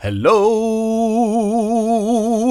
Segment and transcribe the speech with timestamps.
[0.00, 0.28] Hello,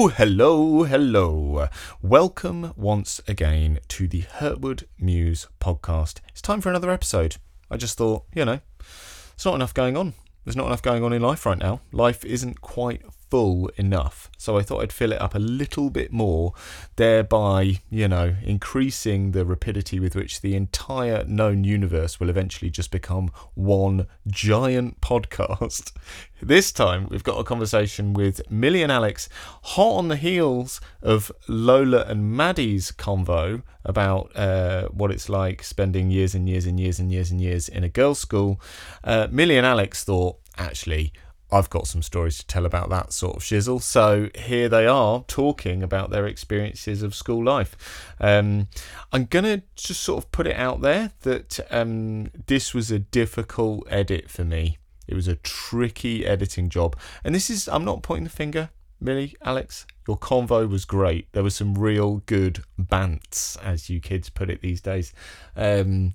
[0.08, 1.68] hello, hello.
[2.02, 6.18] Welcome once again to the Hurtwood Muse podcast.
[6.28, 7.36] It's time for another episode.
[7.70, 10.12] I just thought, you know, there's not enough going on.
[10.44, 11.80] There's not enough going on in life right now.
[11.90, 13.00] Life isn't quite
[13.30, 14.30] full enough.
[14.38, 16.54] So I thought I'd fill it up a little bit more,
[16.96, 22.90] thereby, you know, increasing the rapidity with which the entire known universe will eventually just
[22.90, 25.92] become one giant podcast.
[26.40, 29.28] This time we've got a conversation with Millie and Alex,
[29.62, 36.12] hot on the heels of Lola and Maddie's convo about uh, what it's like spending
[36.12, 38.60] years and years and years and years and years in a girls' school.
[39.02, 41.12] Uh, Millie and Alex thought, actually,
[41.50, 43.80] I've got some stories to tell about that sort of shizzle.
[43.80, 48.14] So here they are talking about their experiences of school life.
[48.20, 48.68] Um,
[49.12, 52.98] I'm going to just sort of put it out there that um, this was a
[52.98, 54.78] difficult edit for me.
[55.06, 56.96] It was a tricky editing job.
[57.24, 58.68] And this is, I'm not pointing the finger.
[59.00, 61.32] Millie, Alex, your convo was great.
[61.32, 65.14] There was some real good bants, as you kids put it these days.
[65.56, 66.14] Um,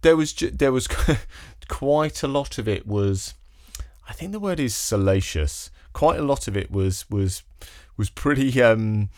[0.00, 0.88] there was, there was
[1.68, 3.34] quite a lot of it was
[4.10, 5.70] I think the word is salacious.
[5.92, 7.44] Quite a lot of it was was
[7.96, 9.08] was pretty um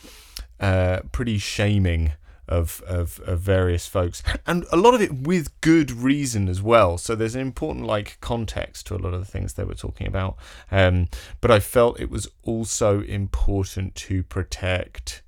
[0.60, 2.12] uh pretty shaming
[2.46, 4.22] of, of of various folks.
[4.46, 6.98] And a lot of it with good reason as well.
[6.98, 10.06] So there's an important like context to a lot of the things they were talking
[10.06, 10.36] about.
[10.70, 11.08] Um
[11.40, 15.22] but i felt it was also important to protect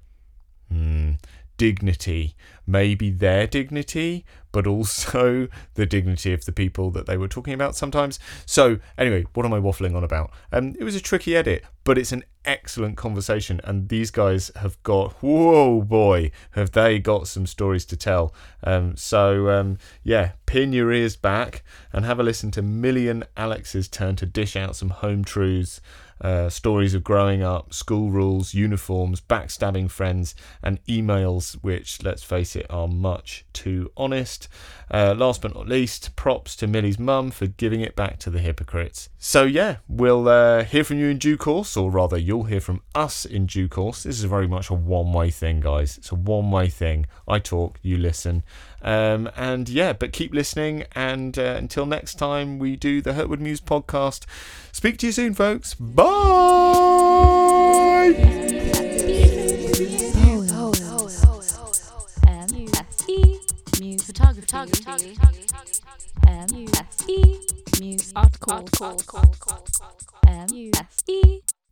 [0.70, 1.18] mm,
[1.56, 2.34] dignity
[2.66, 4.24] maybe their dignity
[4.54, 8.20] but also the dignity of the people that they were talking about sometimes.
[8.46, 10.30] So, anyway, what am I waffling on about?
[10.52, 14.80] Um, it was a tricky edit, but it's an excellent conversation, and these guys have
[14.84, 18.32] got whoa boy, have they got some stories to tell?
[18.62, 23.26] Um, so, um, yeah, pin your ears back and have a listen to Millie and
[23.36, 25.80] Alex's turn to dish out some home truths
[26.20, 32.56] uh, stories of growing up, school rules, uniforms, backstabbing friends, and emails, which, let's face
[32.56, 34.48] it, are much too honest.
[34.90, 38.38] Uh, last but not least, props to Millie's mum for giving it back to the
[38.38, 39.08] hypocrites.
[39.18, 42.82] So, yeah, we'll uh, hear from you in due course, or rather, you'll hear from
[42.94, 44.02] us in due course.
[44.02, 45.98] This is very much a one way thing, guys.
[45.98, 47.06] It's a one way thing.
[47.26, 48.42] I talk, you listen.
[48.84, 50.84] Um, and yeah, but keep listening.
[50.94, 54.26] And uh, until next time, we do the Hurtwood Muse podcast.
[54.70, 55.74] Speak to you soon, folks.
[55.74, 56.14] Bye.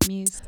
[0.08, 0.42] Muse Muse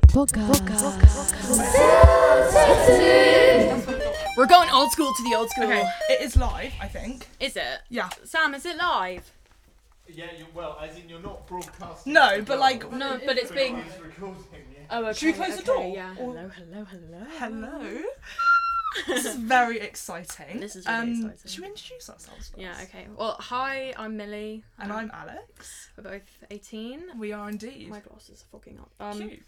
[4.37, 5.65] We're going old school to the old school.
[5.65, 7.29] Okay, it is live, I think.
[7.39, 7.81] Is it?
[7.89, 8.09] Yeah.
[8.25, 9.31] Sam, is it live?
[10.09, 12.13] Yeah, you, well, as in you're not broadcasting.
[12.13, 13.77] No, but like, No, but it's being.
[14.03, 14.45] recording.
[14.91, 15.13] Oh, okay.
[15.19, 15.95] Should we close the okay, door?
[15.95, 16.11] Yeah.
[16.19, 17.27] Or- Hello, hello, hello.
[17.39, 18.03] hello.
[19.07, 20.61] this is very exciting.
[20.61, 21.39] This is really um, exciting.
[21.47, 22.49] Should we introduce ourselves?
[22.49, 22.59] First?
[22.59, 22.75] Yeah.
[22.83, 23.07] Okay.
[23.17, 24.65] Well, hi, I'm Millie.
[24.79, 25.91] And Um, I'm Alex.
[25.97, 27.19] We're both 18.
[27.19, 27.89] We are indeed.
[27.89, 28.91] My glasses are fogging up.
[29.01, 29.43] Um, Cute.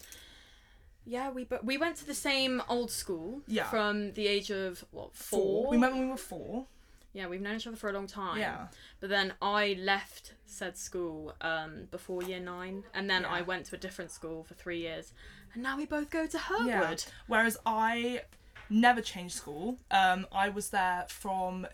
[1.09, 3.41] Yeah, we but we went to the same old school.
[3.47, 3.65] Yeah.
[3.65, 5.63] From the age of what Four.
[5.65, 5.71] four?
[5.71, 6.67] We met when we were four.
[7.13, 8.39] yeah, we've known each other for a long time.
[8.39, 8.67] Yeah.
[9.01, 13.77] But then I left said school um, before year nine, and then I went to
[13.77, 15.13] a different school for three years,
[15.55, 16.83] and now we both go to Yeah.
[16.83, 17.07] Hurtwood.
[17.29, 18.23] Whereas I
[18.69, 19.79] never changed school.
[19.93, 21.67] Um, I was there from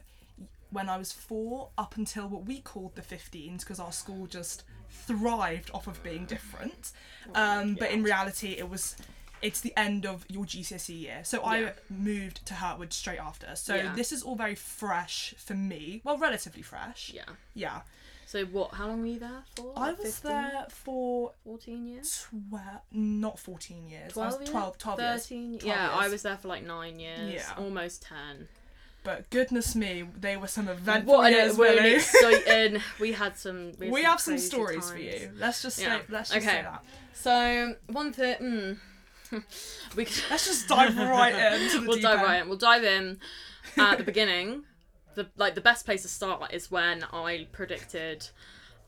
[0.71, 4.65] when I was four up until what we called the 15s because our school just
[4.91, 6.92] thrived off of being different.
[7.34, 8.94] Um, but in reality, it was.
[9.42, 11.20] It's the end of your GCSE year.
[11.25, 11.48] So Yeah.
[11.50, 13.54] I moved to Hurtwood straight after.
[13.56, 13.94] So Yeah.
[13.94, 16.00] this is all very fresh for me.
[16.04, 17.10] Well, relatively fresh.
[17.12, 17.25] Yeah.
[17.54, 17.80] Yeah.
[18.26, 18.72] So what?
[18.75, 19.72] How long were you there for?
[19.76, 22.26] I Like was 15, there for 14 years.
[22.50, 24.10] 12, not 14 years.
[24.10, 24.50] I 12 was years?
[24.50, 25.22] 12, 12 years.
[25.26, 27.54] 13 12 yeah i was there for like nine years Yeah.
[27.59, 28.48] almost 10
[29.04, 31.94] But goodness me, they were some eventful what an, years, we're Millie.
[31.97, 35.32] exciting we had some we, had we have some stories for you.
[35.36, 36.00] Let's just say, Yeah.
[36.09, 36.56] let's just Okay.
[36.56, 36.84] say that.
[37.12, 38.78] so one thing mm,
[39.97, 41.33] we could Let's just dive right
[41.73, 42.23] the we'll dive end.
[42.27, 42.49] right in.
[42.49, 43.19] we'll dive in
[43.79, 44.65] at the beginning
[45.15, 48.29] the like the best place to start is when i predicted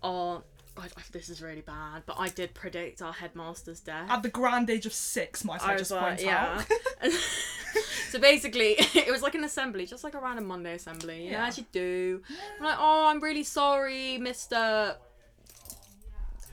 [0.02, 0.42] our
[0.76, 4.10] I, I- this is really bad, but I did predict our headmaster's death.
[4.10, 6.64] At the grand age of six, might I, I just like, point yeah.
[7.00, 7.12] out.
[8.10, 11.26] so basically, it was like an assembly, just like a random Monday assembly.
[11.26, 11.46] You know, Yeah.
[11.46, 12.22] as you do.
[12.58, 14.96] I'm like, oh, I'm really sorry, Mr.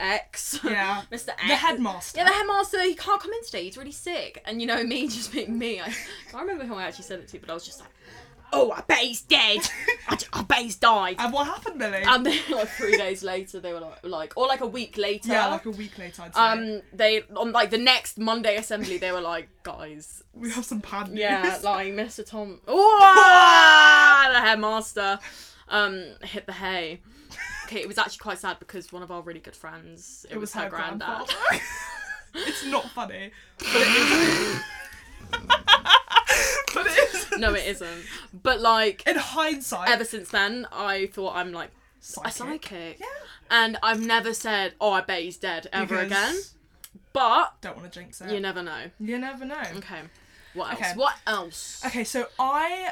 [0.02, 0.60] X.
[0.64, 1.04] Yeah.
[1.12, 1.30] Mr.
[1.30, 1.48] X.
[1.48, 2.18] The headmaster.
[2.20, 3.64] Yeah, the headmaster, he can't come in today.
[3.66, 4.42] He's really sick.
[4.46, 5.94] And you know, me just being me, I
[6.32, 7.90] can't remember who I actually said it to, but I was just like,
[8.54, 9.60] "Oh, I bet he's dead.
[10.10, 12.04] I, I bet he's died." And what happened, Millie?
[12.06, 15.32] And then like three days later, they were like, like, or like a week later.
[15.32, 16.42] yeah, like a week later, I'd say.
[16.42, 20.80] um, they on like the next Monday assembly, they were like, guys, we have some
[20.80, 21.20] bad news.
[21.20, 22.26] yeah, like Mr.
[22.26, 25.20] Tom, oh, the headmaster,
[25.70, 27.00] um, hit the hay.
[27.72, 30.38] Okay, it was actually quite sad because one of our really good friends, it, it
[30.38, 31.30] was her granddad.
[32.36, 34.62] it's not funny, but it is.
[36.74, 37.28] but it is.
[37.38, 38.04] No, it isn't.
[38.34, 41.72] But like, In hindsight, ever since then, I thought I'm like a
[42.02, 42.34] psychic.
[42.34, 43.06] psychic, Yeah.
[43.50, 46.36] and I've never said, "Oh, I bet he's dead" ever Because again.
[47.14, 48.32] But Don't want to jinx it.
[48.32, 48.90] you never know.
[49.00, 49.64] You never know.
[49.78, 50.02] Okay,
[50.56, 50.80] what else?
[50.82, 50.94] Okay.
[50.98, 51.82] What else?
[51.86, 52.90] Okay, so I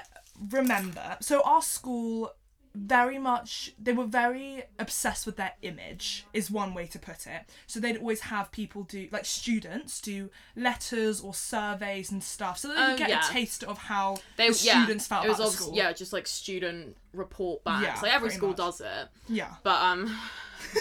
[0.49, 1.17] remember.
[1.19, 2.31] So our school
[2.75, 7.42] very much they were very obsessed with their image is one way to put it
[7.66, 12.68] so they'd always have people do like students do letters or surveys and stuff so
[12.68, 13.27] they Oh, you get yeah.
[13.27, 15.92] a taste of how They, the yeah, students felt it was about obvi- school yeah,
[15.94, 17.83] just like student report backs.
[17.86, 18.57] Yeah, like every school much.
[18.57, 19.07] does it.
[19.27, 20.15] yeah But um,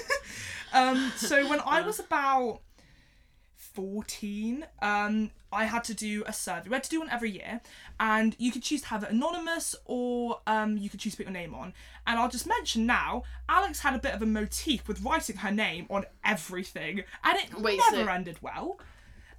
[0.75, 2.61] Um, so when I was about
[3.57, 6.69] 14, um, I had to do a survey.
[6.69, 7.61] We had to do one every year,
[7.99, 11.27] and you could choose to have it anonymous or um, you could choose to put
[11.27, 11.73] your name on.
[12.07, 15.51] And I'll just mention now, Alex had a bit of a motif with writing her
[15.51, 18.79] name on everything, and it Wait, never so- ended well.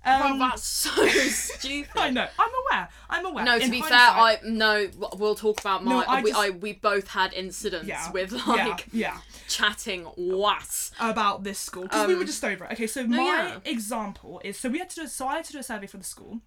[0.05, 1.89] Well, Um, that's so stupid.
[1.97, 2.27] I know.
[2.39, 2.89] I'm aware.
[3.09, 3.45] I'm aware.
[3.45, 4.89] No, to In be fair, I no.
[5.17, 5.91] We'll talk about my.
[5.91, 9.17] No, I we, just- I we both had incidents yeah, with like yeah.
[9.47, 10.91] chatting what.
[10.99, 12.71] about this school because we Um, were just over it.
[12.73, 13.59] Okay, so my yeah.
[13.65, 15.97] example is so we had to do so I had to do a survey for
[15.97, 16.39] the school,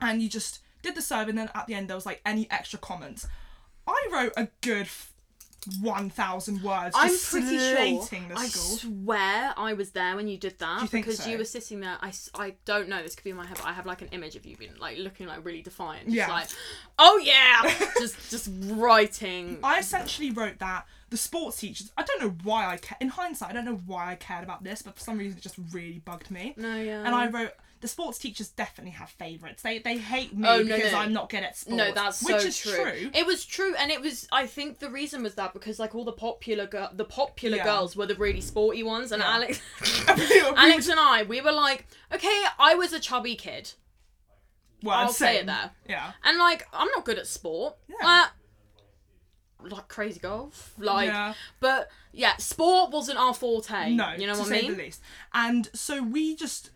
[0.00, 2.50] and you just did the survey, and then at the end there was like any
[2.50, 3.26] extra comments.
[3.86, 4.88] I wrote a good
[5.80, 6.94] one thousand words.
[6.98, 7.78] I'm pretty sure.
[8.36, 8.76] I school.
[8.78, 11.30] swear I was there when you did that Do you think because so?
[11.30, 11.96] you were sitting there.
[12.00, 13.02] I, I don't know.
[13.02, 14.76] This could be in my head, but I have like an image of you being
[14.78, 16.04] like looking like really defiant.
[16.04, 16.28] Just Yeah.
[16.28, 16.48] like,
[16.98, 17.62] oh yeah,
[17.98, 19.58] just just writing.
[19.62, 21.92] I essentially wrote that the sports teachers.
[21.96, 24.64] I don't know why I ca- in hindsight I don't know why I cared about
[24.64, 26.54] this, but for some reason it just really bugged me.
[26.56, 27.04] no, yeah.
[27.04, 27.52] And I wrote.
[27.80, 29.62] The sports teachers definitely have favourites.
[29.62, 30.98] They they hate me Oh, no, because no.
[30.98, 31.76] I'm not good at sports.
[31.76, 32.72] No, that's which so is true.
[32.72, 33.10] true.
[33.12, 34.26] It was true, and it was.
[34.32, 37.64] I think the reason was that because like all the popular girl, the popular Yeah.
[37.64, 39.34] girls were the really sporty ones, and Yeah.
[39.34, 39.60] Alex,
[40.08, 43.72] Alex and I, we were like, okay, I was a chubby kid,
[44.82, 45.70] well, I'll say it there.
[45.88, 46.12] Yeah.
[46.24, 47.76] and like I'm not good at sport.
[47.88, 47.96] Yeah.
[48.24, 48.26] Uh,
[49.68, 51.34] like crazy golf, like, Yeah.
[51.60, 53.90] but yeah, sport wasn't our forte.
[53.92, 54.92] No, you know what I mean?
[55.34, 56.70] And so we just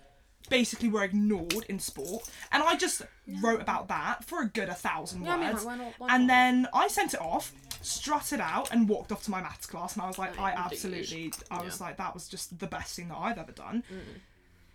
[0.51, 3.01] basically were ignored in sport, and I just
[3.41, 5.65] wrote about that for a good a thousand Yeah, I mean, words.
[5.65, 6.33] like, why not- why and not?
[6.35, 10.03] then I sent it off, strutted out, and walked off to my maths class, and
[10.03, 13.17] I was like, I absolutely, I was like, that was just the best thing that
[13.17, 13.83] I've ever done.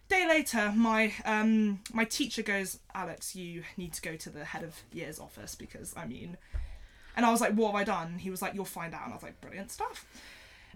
[0.08, 4.64] Day later, my um my teacher goes, Alex, you need to go to the head
[4.64, 6.38] of year's office because I mean,
[7.18, 8.20] and I was like, what have I done?
[8.20, 10.06] He was like, you'll find out, and I was like, brilliant stuff.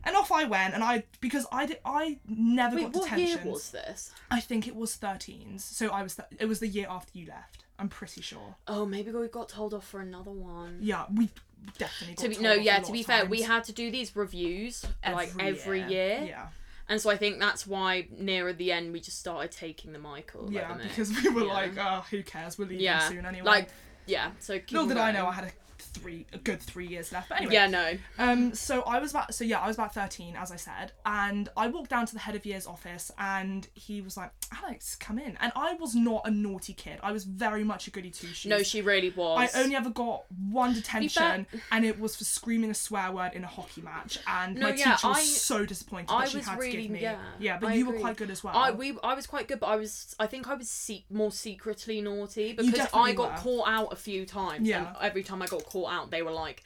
[0.04, 3.40] And off I went, and I because I did I never Wait, got what year
[3.46, 4.12] was this?
[4.32, 7.28] I think it was 13s, so I was th- it was the year after you
[7.28, 7.64] left.
[7.78, 8.56] I'm pretty sure.
[8.68, 10.80] Oh, maybe we got told off for another one.
[10.82, 11.30] Yeah, we
[11.78, 12.16] definitely.
[12.16, 12.80] Got To be, no, yeah.
[12.80, 16.26] To be fair, we had to do these reviews like every year.
[16.28, 16.48] Yeah,
[16.90, 20.32] And so I think that's why nearer the end we just started taking the mic
[20.36, 21.54] or yeah, because we were Yeah.
[21.54, 22.58] like, oh, who cares?
[22.60, 23.46] We're leaving yeah, soon anyway.
[23.46, 23.70] like
[24.08, 24.32] yeah.
[24.40, 25.52] So little did I know I had a
[25.90, 27.30] three, a good three years left.
[27.30, 27.98] But anyway, Yeah, no.
[28.18, 31.50] Um, so I was about so yeah, I was about thirteen, as I said, and
[31.58, 34.32] I walked down to the head of year's office, and he was like,
[34.64, 37.00] "Alex, come in." And I was not a naughty kid.
[37.04, 38.50] I was very much a goody two shoes.
[38.50, 39.54] No, she really was.
[39.56, 43.44] I only ever got one detention, and it was for screaming a swear word in
[43.44, 44.20] a hockey match.
[44.28, 46.72] And No, my yeah, teacher was I- so disappointed I that she was had really
[46.74, 47.02] to give me.
[47.40, 47.58] yeah.
[47.60, 48.56] but I you were quite good as well.
[48.56, 51.32] I we I was quite good, but I was I think I was se- more
[51.32, 53.38] secretly naughty because I got were.
[53.38, 54.68] caught out a few times.
[54.68, 54.88] Yeah.
[54.88, 56.64] And every time I got caught out, they were like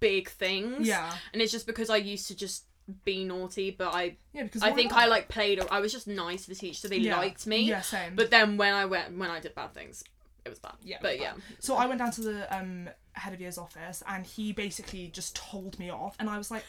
[0.00, 0.86] big things.
[0.86, 1.12] Yeah.
[1.32, 2.64] And it's just because I used to just
[3.04, 5.00] be naughty, but I yeah, because I think not?
[5.00, 5.60] I like played.
[5.70, 7.16] I was just nice to the teacher, so they Yeah.
[7.18, 7.60] liked me.
[7.60, 8.16] Yeah, same.
[8.16, 10.02] But then when I went when I did bad things,
[10.44, 10.74] it was bad.
[10.82, 11.32] Yeah, But but- yeah.
[11.60, 15.36] So I went down to the um, head of year's office, and he basically just
[15.36, 16.64] told me off, and I was like,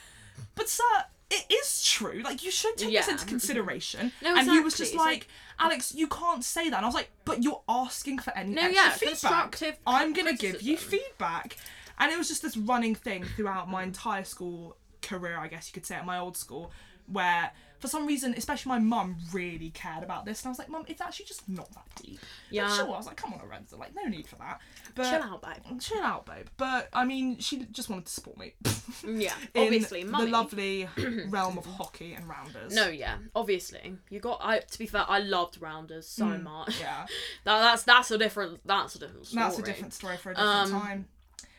[0.53, 0.83] "But sir,
[1.31, 2.21] it is true.
[2.23, 5.27] Like you should take this into consideration." No, and he was just like, like-
[5.59, 8.61] "Alex, you can't say that." And I was like, "But you're asking for any No,
[8.61, 9.09] extra yeah, feedback.
[9.09, 11.57] constructive I'm gonna give you feedback."
[12.01, 15.73] And it was just this running thing throughout my entire school career, I guess you
[15.73, 16.71] could say, at my old school,
[17.07, 17.51] where.
[17.79, 20.85] For some reason, especially my mum really cared about this, and I was like, "Mum,
[20.87, 22.19] it's actually just not that deep."
[22.51, 22.71] Yeah.
[22.71, 22.85] sure.
[22.85, 24.61] I was like, "Come on, Lorenzo, like, no need for that."
[24.93, 25.81] But Chill out, babe.
[25.81, 26.45] chill out, babe.
[26.57, 28.53] But I mean, she just wanted to support me.
[29.03, 30.25] Yeah, obviously, money.
[30.25, 30.87] the lovely
[31.29, 32.75] realm of hockey and rounders.
[32.75, 33.95] No, yeah, obviously.
[34.11, 34.41] You got.
[34.43, 36.67] I to be fair, I loved rounders so much.
[36.75, 37.05] Mm, Yeah,
[37.45, 38.59] That, that's that's a different.
[38.63, 39.43] That's a different story.
[39.43, 41.07] that's a different story for a different Um, time.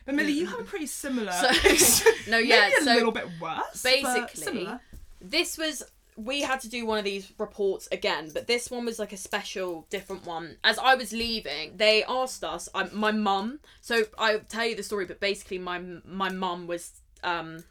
[0.05, 1.31] But Millie, you have a pretty similar.
[1.31, 3.81] So- no, yeah, Maybe a so little bit worse.
[3.83, 4.79] basically, similar.
[5.21, 5.83] this was
[6.15, 9.17] we had to do one of these reports again but this one was like a
[9.17, 14.41] special different one as i was leaving they asked us I, my mum so i'll
[14.41, 16.91] tell you the story but basically my my mum was
[17.23, 17.63] um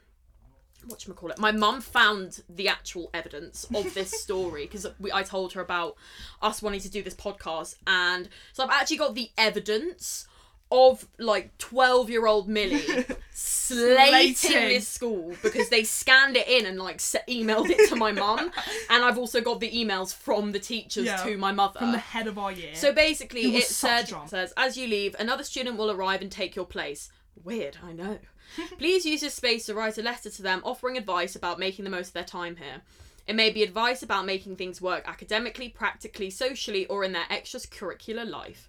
[0.87, 5.53] what call it my mum found the actual evidence of this story because i told
[5.53, 5.97] her about
[6.41, 10.27] us wanting to do this podcast and so i've actually got the evidence
[10.73, 16.79] of like 12 year old millie slating this school because they scanned it in and
[16.79, 18.51] like s- emailed it to my mum
[18.91, 21.99] and i've also got the emails from the teachers Yeah, to my mother from the
[21.99, 22.75] head of our year.
[22.75, 24.29] so basically, It it said drama.
[24.29, 27.11] says as you leave, another student will arrive and take your place.
[27.45, 28.19] Weird, I know.
[28.79, 31.91] Please use this space to write a letter to them offering advice about making the
[31.91, 32.83] most of their time here.
[33.27, 38.29] It may be advice about making things work academically, practically, socially, or in their extracurricular
[38.29, 38.69] life.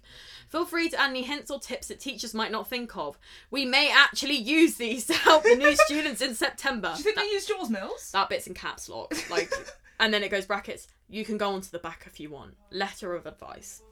[0.54, 3.18] Feel free to add any hints or tips that teachers might not think of.
[3.50, 6.92] We may actually use these to help the new students in September.
[6.92, 8.10] Do you think That- they used Jaws Mills?
[8.12, 9.52] that bit's in caps lock like
[10.00, 13.14] and then it goes brackets you can go onto the back if you want letter
[13.14, 13.82] of advice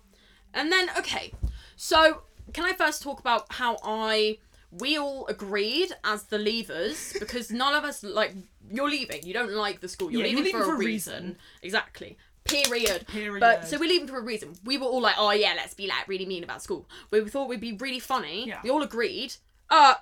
[0.54, 1.32] and then okay
[1.76, 4.36] so can i first talk about how i
[4.70, 8.34] we all agreed as the leavers because none of us like
[8.70, 10.76] you're leaving you don't like the school you're, Yeah, leaving, you're leaving for, for a
[10.76, 11.12] a reason.
[11.22, 11.38] reason.
[11.62, 13.40] exactly period Period.
[13.40, 15.86] but so we're leaving for a reason we were all like oh yeah let's be
[15.86, 18.60] like really mean about school we thought we'd be really funny Yeah.
[18.64, 19.34] we all agreed
[19.70, 19.94] uh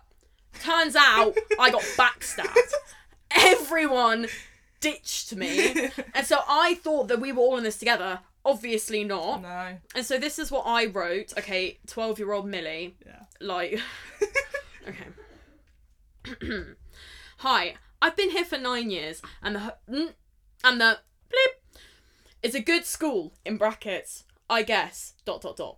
[0.61, 2.73] turns out i got backstabbed
[3.31, 4.27] everyone
[4.81, 5.91] ditched me.
[6.15, 8.21] and so I thought that we were all in this together.
[8.45, 9.43] Obviously not.
[9.43, 9.77] No.
[9.95, 11.35] And so this is what I wrote.
[11.39, 12.97] Okay, 12 year old Millie.
[13.05, 13.21] Yeah.
[13.41, 13.79] Like,
[14.89, 15.07] okay.
[17.39, 20.13] Hi, I've been here for nine years, and the mm,
[20.65, 20.99] and the
[22.43, 24.25] is a good school in brackets.
[24.49, 25.15] I guess.
[25.25, 25.77] Dot dot dot.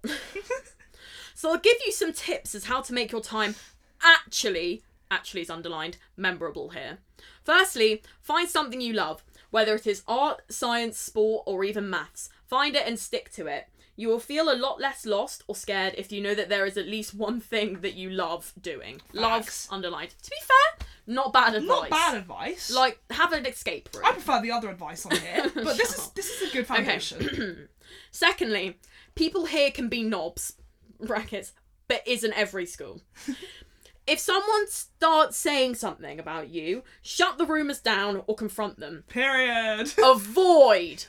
[1.35, 3.54] so I'll give you some tips as how to make your time
[4.02, 6.99] actually actually is underlined memorable here.
[7.45, 12.31] Firstly, find something you love, whether it is art, science, sport, or even maths.
[12.47, 13.69] Find it and stick to it.
[13.95, 16.77] You will feel a lot less lost or scared if you know that there is
[16.77, 19.03] at least one thing that you love doing.
[19.13, 20.15] Love underlined.
[20.23, 21.69] To be fair, not bad advice.
[21.69, 22.71] Not bad advice.
[22.71, 24.05] Like have an escape room.
[24.07, 27.69] I prefer the other advice on here, but this is this is a good foundation.
[28.11, 28.79] Secondly,
[29.15, 30.55] people here can be knobs,
[31.01, 31.53] brackets,
[31.89, 33.03] but isn't every school.
[34.07, 39.05] if someone starts saying something about you, shut the rumours down or confront them.
[39.09, 39.93] Period.
[40.03, 41.07] Avoid,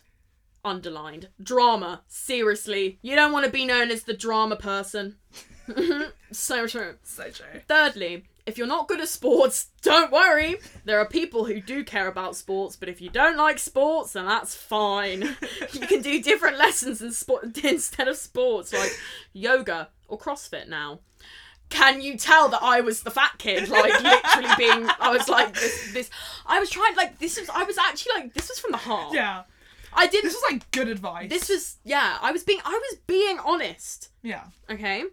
[0.64, 2.02] underlined, drama.
[2.08, 5.18] Seriously, you don't want to be known as the drama person.
[6.32, 6.96] so true.
[7.04, 7.62] so true.
[7.68, 10.58] Thirdly, if you're not good at sports, don't worry.
[10.84, 14.26] There are people who do care about sports, but if you don't like sports, then
[14.26, 15.22] that's fine.
[15.74, 18.92] you can do different lessons in sport instead of sports, like
[19.32, 21.00] yoga or CrossFit now.
[21.70, 23.68] Can you tell that I was the fat kid?
[23.70, 25.94] Like literally being, I was like this.
[25.94, 26.10] This
[26.46, 27.50] I was trying like this was.
[27.50, 29.14] I was actually like this was from the heart.
[29.14, 29.44] Yeah.
[29.96, 30.24] I did.
[30.24, 31.30] This was like good advice.
[31.30, 32.18] This was yeah.
[32.22, 32.60] I was being.
[32.66, 34.10] I was being honest.
[34.22, 34.44] yeah.
[34.70, 35.04] Okay.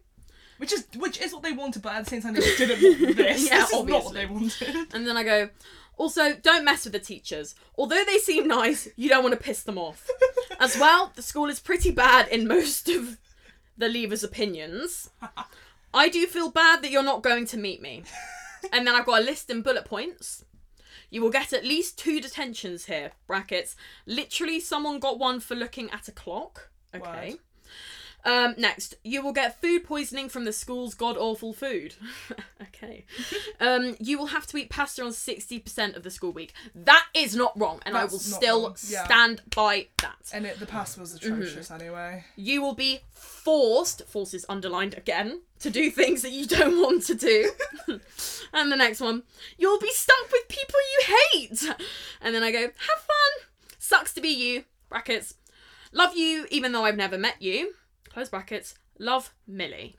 [0.59, 3.17] Which is which is what they wanted, but at the same time they didn't want
[3.17, 3.49] this.
[3.49, 4.15] Yeah, this is not what obviously.
[4.15, 4.95] they wanted.
[4.95, 5.49] And then I go,
[5.97, 7.55] also, don't mess with the teachers.
[7.79, 10.07] Although they seem nice, you don't want to piss them off.
[10.61, 13.17] As well, the school is pretty bad in most of
[13.79, 15.09] the leavers' opinions.
[15.95, 18.05] I do feel bad that you're not going to meet me.
[18.73, 20.45] And then I've got a list in bullet points.
[21.11, 23.12] You will get at least two detentions here.
[23.26, 23.76] Brackets.
[24.07, 26.71] Literally, someone got one for looking at a clock.
[26.95, 27.31] Okay.
[27.33, 27.38] Word.
[28.25, 31.95] Um, next, you will get food poisoning from the school's god awful food.
[32.62, 33.05] okay.
[33.61, 36.55] Um, you will have to eat pasta on 60% of the school week.
[36.75, 39.05] That is not wrong, and I will still yeah.
[39.05, 40.31] stand by that.
[40.33, 41.35] And it, the pasta was Mm-hmm.
[41.35, 42.25] atrocious anyway.
[42.37, 47.05] You will be forced, force is underlined again, to do things that you don't want
[47.05, 47.50] to do.
[48.55, 49.25] and the next one,
[49.59, 51.62] you'll be stuck with people you hate.
[52.23, 53.49] And then I go, have fun.
[53.79, 54.65] Sucks to be you.
[54.89, 55.35] Brackets.
[55.93, 57.75] Love you even though I've never met you.
[58.12, 58.75] Close brackets.
[58.99, 59.97] Love Millie.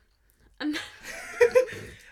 [0.60, 0.78] And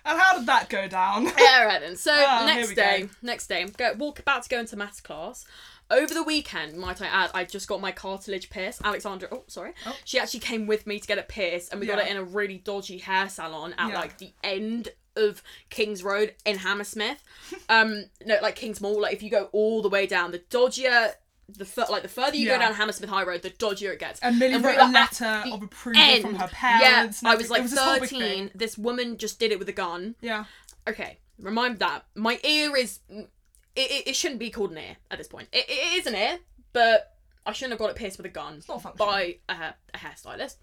[0.06, 1.26] And how did that go down?
[1.40, 1.96] yeah, right then.
[1.96, 3.10] So Ah, next day, go.
[3.22, 5.46] next day, go walk about to go into maths class.
[5.92, 8.82] Over the weekend, might I add, I just got my cartilage pierced.
[8.84, 9.96] Alexandra, oh sorry, Oh.
[10.06, 12.24] she actually came with me to get it pierced, and we got it in a
[12.24, 13.96] really dodgy hair salon at Yeah.
[13.96, 17.22] like the end of Kings Road in Hammersmith.
[17.70, 19.02] Um, no, like Kings Mall.
[19.02, 21.12] Like if you go all the way down, the dodgier.
[21.58, 22.56] The fur- like the further you Yeah.
[22.56, 24.20] go down Hammersmith High Road, the dodgier it gets.
[24.22, 27.22] And Millie we wrote a letter of approval from her parents.
[27.24, 28.20] Yeah, I was like was this 13.
[28.22, 28.52] thing.
[28.56, 30.16] This woman just did it with a gun.
[30.22, 30.46] Yeah.
[30.88, 33.00] Okay, remind that my ear is.
[33.10, 33.28] It,
[33.76, 35.48] it, it shouldn't be called an ear at this point.
[35.54, 36.40] It, it is an ear,
[36.74, 37.16] but
[37.46, 39.08] I shouldn't have got it pierced with a gun not functional.
[39.08, 40.56] by a, a hairstylist.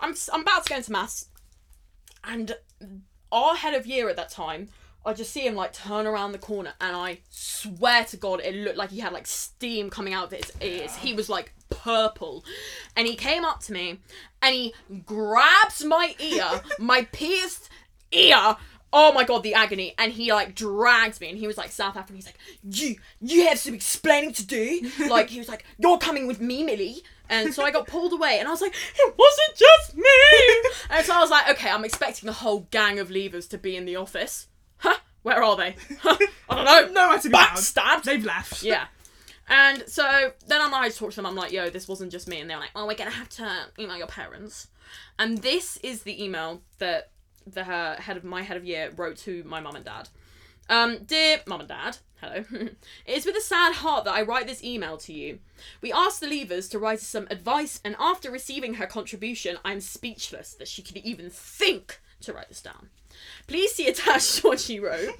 [0.00, 1.26] I'm I'm about to go into maths,
[2.24, 2.56] and
[3.30, 4.68] our head of year at that time,
[5.06, 8.54] I just see him like turn around the corner, and I swear to God, it
[8.54, 10.96] looked like he had like steam coming out of his ears.
[10.96, 12.44] He was like purple,
[12.96, 14.00] and he came up to me,
[14.40, 17.68] and he grabs my ear, my pierced
[18.12, 18.56] ear.
[18.96, 19.92] Oh my god, the agony!
[19.98, 22.16] And he like drags me, and he was like South African.
[22.16, 26.26] He's like, "You, you have some explaining to do." Like he was like, "You're coming
[26.26, 29.58] with me, Millie." And so I got pulled away, and I was like, "It wasn't
[29.58, 33.46] just me." and so I was like, "Okay, I'm expecting the whole gang of levers
[33.48, 34.46] to be in the office."
[34.78, 34.96] Huh?
[35.22, 35.76] Where are they?
[36.00, 36.16] Huh?
[36.48, 36.86] I don't know.
[36.86, 37.34] No, Nowhere to be.
[37.34, 38.04] Backstabbed.
[38.04, 38.62] They've left.
[38.62, 38.86] Yeah.
[39.48, 41.26] And so then I managed to talk to them.
[41.26, 42.40] I'm like, yo, this wasn't just me.
[42.40, 44.68] And they're like, oh, we're going to have to email your parents.
[45.18, 47.10] And this is the email that
[47.46, 50.08] the uh, head of my head of year wrote to my mum and dad.
[50.68, 52.44] Um, dear mum and dad, hello.
[52.52, 52.76] it
[53.06, 55.40] is with a sad heart that I write this email to you.
[55.82, 59.80] We asked the leavers to write us some advice, and after receiving her contribution, I'm
[59.80, 62.88] speechless that she could even think to write this down.
[63.46, 65.14] Please see attached what she wrote.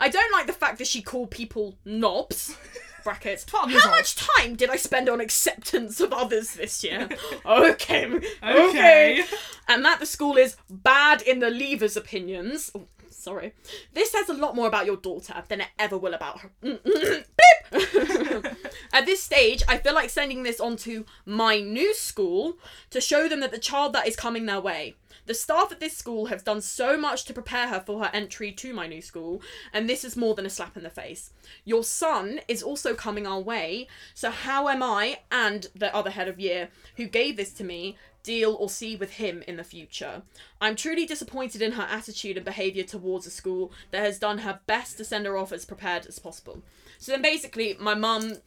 [0.00, 2.56] I don't like the fact that she called people knobs.
[3.04, 3.44] Brackets.
[3.68, 3.98] Years How old.
[3.98, 7.06] much time did I spend on acceptance of others this year?
[7.46, 8.30] okay, okay.
[8.42, 9.24] Okay.
[9.68, 12.70] And that the school is bad in the leavers' opinions.
[12.74, 13.52] Oh, sorry.
[13.92, 16.50] This says a lot more about your daughter than it ever will about her.
[16.62, 17.24] Mm, mm, mm.
[17.36, 18.56] Beep.
[18.92, 22.58] At this stage, I feel like sending this on to my new school
[22.90, 24.94] to show them that the child that is coming their way.
[25.26, 28.52] The staff at this school have done so much to prepare her for her entry
[28.52, 29.40] to my new school,
[29.72, 31.30] and this is more than a slap in the face.
[31.64, 36.28] Your son is also coming our way, so how am I and the other head
[36.28, 40.22] of year who gave this to me deal or see with him in the future?
[40.60, 44.60] I'm truly disappointed in her attitude and behaviour towards a school that has done her
[44.66, 46.62] best to send her off as prepared as possible.
[46.98, 48.38] So then basically, my mum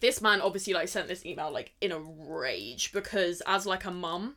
[0.00, 3.90] this man obviously like sent this email like in a rage because as like a
[3.90, 4.36] mum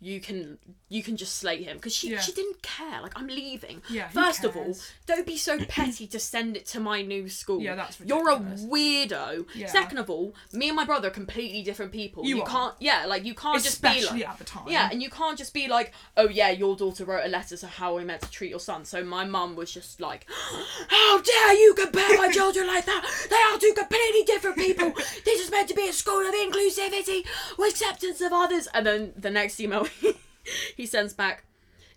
[0.00, 0.58] you can
[0.90, 2.20] you can just slay him because she Yeah.
[2.20, 4.76] she didn't care like i'm leaving Yeah, first of all
[5.06, 8.60] don't be so petty to send it to my new school Yeah, that's ridiculous.
[8.62, 9.66] you're a weirdo Yeah.
[9.68, 13.06] second of all me and my brother are completely different people You you can't yeah
[13.06, 14.68] like you can't just be Especially like at the time.
[14.68, 17.66] yeah, and you can't just be like, oh yeah, your daughter wrote a letter, to
[17.66, 18.84] how we meant to treat your son?
[18.84, 20.26] So my mum was just like,
[20.88, 23.02] how dare you compare my children like that?
[23.30, 24.92] They are two completely different people.
[25.24, 27.26] This is meant to be a school of inclusivity,
[27.58, 28.68] with acceptance of others.
[28.74, 29.85] And then the next email
[30.76, 31.44] he sends back,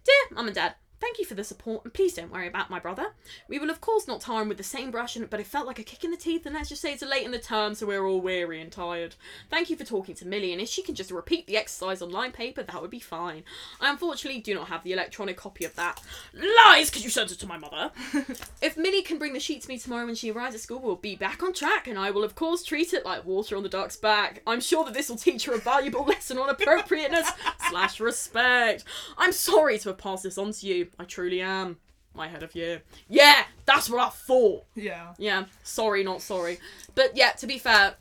[0.04, 0.75] dear mum and dad.
[0.99, 3.13] Thank you for the support, and please don't worry about my brother.
[3.47, 5.79] We will, of course, not tar him with the same brush, but it felt like
[5.79, 7.88] a kick in the teeth, and let's just say it's late in the term, so
[7.88, 9.15] we're all weary and tired.
[9.49, 12.12] Thank you for talking to Millie, and if she can just repeat the exercise on
[12.12, 13.43] line paper, that would be fine.
[13.79, 16.01] I unfortunately do not have the electronic copy of that.
[16.33, 17.91] Lies, because you sent it to my mother.
[18.62, 20.95] if Millie can bring the sheet to me tomorrow when she arrives at school, we'll
[20.97, 23.69] be back on track, and I will, of course, treat it like water on the
[23.69, 24.41] duck's back.
[24.45, 27.31] I'm sure that this will teach her a valuable lesson on appropriateness
[27.69, 28.83] slash respect.
[29.17, 30.88] I'm sorry to have passed this on to you.
[30.97, 31.78] I truly am.
[32.15, 32.82] My head of year.
[33.08, 34.65] Yeah, that's what I thought.
[34.75, 35.13] Yeah.
[35.17, 36.60] Yeah, sorry, not sorry.
[36.95, 37.95] But yeah, to be fair,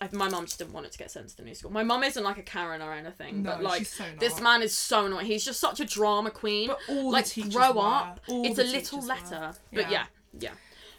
[0.00, 1.70] I, my mum just didn't want it to get sent to the new school.
[1.70, 4.62] My mum isn't like a Karen or anything, No, but like she's so this man
[4.62, 5.26] is so annoying.
[5.26, 6.68] He's just such a drama queen.
[6.68, 7.80] But all the like teachers grow were.
[7.82, 8.20] up.
[8.28, 9.40] All it's the a little letter.
[9.40, 9.54] were.
[9.74, 10.06] But yeah,
[10.38, 10.50] Yeah.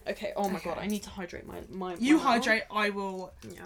[0.08, 0.34] Okay.
[0.36, 1.95] Oh my god, I need to hydrate my my.
[1.99, 3.34] You my- hydrate, I will.
[3.43, 3.62] Yeah.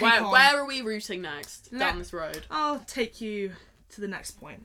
[0.00, 1.70] Where on- where are we routing next?
[1.72, 2.44] Let- Down this road.
[2.50, 3.52] I'll take you
[3.90, 4.64] to the next point.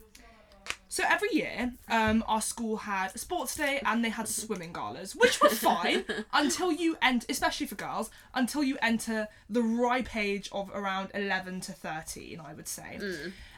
[0.90, 5.14] So every year, um, our school had a sports day and they had swimming galas,
[5.14, 10.48] which were fine until you enter, especially for girls, until you enter the ripe age
[10.50, 12.98] of around eleven to thirteen, I would say.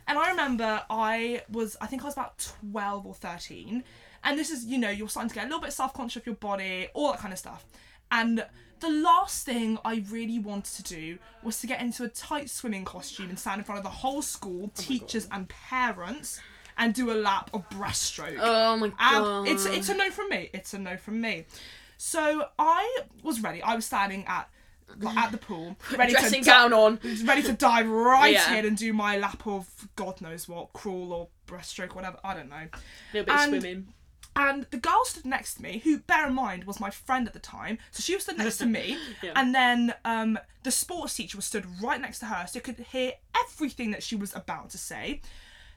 [0.06, 3.82] And I remember I was, I think I was about twelve or thirteen,
[4.22, 6.26] and this is, you know, you're starting to get a little bit self conscious of
[6.26, 7.64] your body, all that kind of stuff.
[8.10, 8.44] And
[8.80, 12.84] the last thing I really wanted to do was to get into a tight swimming
[12.84, 16.40] costume and stand in front of the whole school, teachers and parents,
[16.78, 18.38] and do a lap of breaststroke.
[18.40, 19.22] Oh my god.
[19.26, 20.50] Um, it's it's a no from me.
[20.52, 21.44] It's a no from me.
[21.96, 23.62] So I was ready.
[23.62, 24.48] I was standing at
[25.16, 26.98] at the pool, ready dressing to gown on.
[27.24, 28.54] ready to dive right Yeah.
[28.56, 32.18] in and do my lap of God knows what, crawl or breaststroke, whatever.
[32.22, 32.56] I don't know.
[32.56, 32.78] A
[33.14, 33.94] little bit of and- swimming.
[34.34, 37.34] And the girl stood next to me, who, bear in mind, was my friend at
[37.34, 37.76] the time.
[37.90, 39.32] So she was stood next to me, Yeah.
[39.36, 42.78] and then um, the sports teacher was stood right next to her, so you could
[42.92, 43.12] hear
[43.46, 45.20] everything that she was about to say.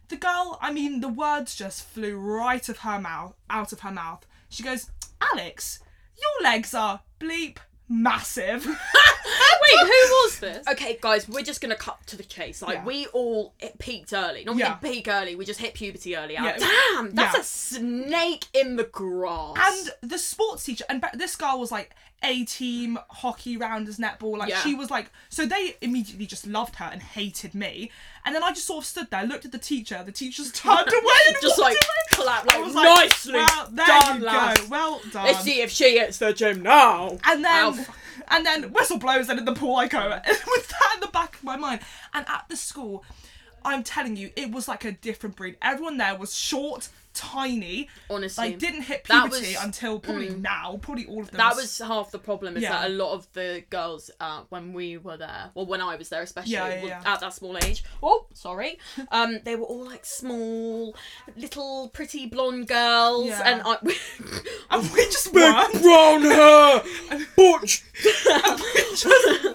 [0.07, 3.91] The girl, I mean, the words just flew right of her mouth, out of her
[3.91, 4.25] mouth.
[4.49, 4.89] She goes,
[5.19, 5.79] "Alex,
[6.17, 7.57] your legs are bleep
[7.89, 10.67] massive." Wait, who was this?
[10.67, 12.61] Okay, guys, we're just gonna cut to the chase.
[12.61, 12.85] Like, Yeah.
[12.85, 14.43] we all hit- peaked early.
[14.45, 14.77] Not we Yeah.
[14.79, 15.35] didn't peak early.
[15.35, 16.33] We just hit puberty early.
[16.35, 16.55] Yeah.
[16.57, 17.39] Damn, that's Yeah.
[17.41, 19.55] a snake in the grass.
[19.59, 24.37] And the sports teacher, and ba- this girl was like A team hockey rounders netball.
[24.37, 24.61] Like Yeah.
[24.61, 27.91] she was like, so they immediately just loved her and hated me.
[28.25, 30.01] And then I just sort of stood there, looked at the teacher.
[30.05, 31.79] The teacher just turned away and Just like- away.
[32.11, 34.59] clap I like, was like, nicely well, there done, you lass.
[34.61, 34.67] go.
[34.69, 35.25] Well done.
[35.25, 37.17] Let's see if she hits the gym now.
[37.25, 37.85] And then, Ow.
[38.29, 41.35] and then whistle blows, and in the pool I go with that in the back
[41.35, 41.81] of my mind.
[42.13, 43.03] And at the school,
[43.65, 45.57] I'm telling you, it was like a different breed.
[45.61, 47.87] Everyone there was short, tiny.
[48.09, 49.63] Honestly, Like didn't hit puberty was- mm.
[49.63, 50.77] until probably now.
[50.81, 51.37] Probably all of them.
[51.37, 52.57] that was half the problem.
[52.57, 52.73] Is Yeah.
[52.73, 56.09] that a lot of the girls uh, when we were there, well, when I was
[56.09, 57.01] there, especially Yeah, yeah, w- yeah.
[57.13, 57.83] at that small age.
[58.03, 58.77] Oh, sorry.
[59.11, 60.93] Um, they were all like small,
[61.37, 63.41] little, pretty blonde girls, Yeah.
[63.45, 63.77] and I.
[64.71, 65.81] And we just won.
[65.81, 66.81] brown hair,
[67.37, 67.83] butch.
[68.95, 69.05] just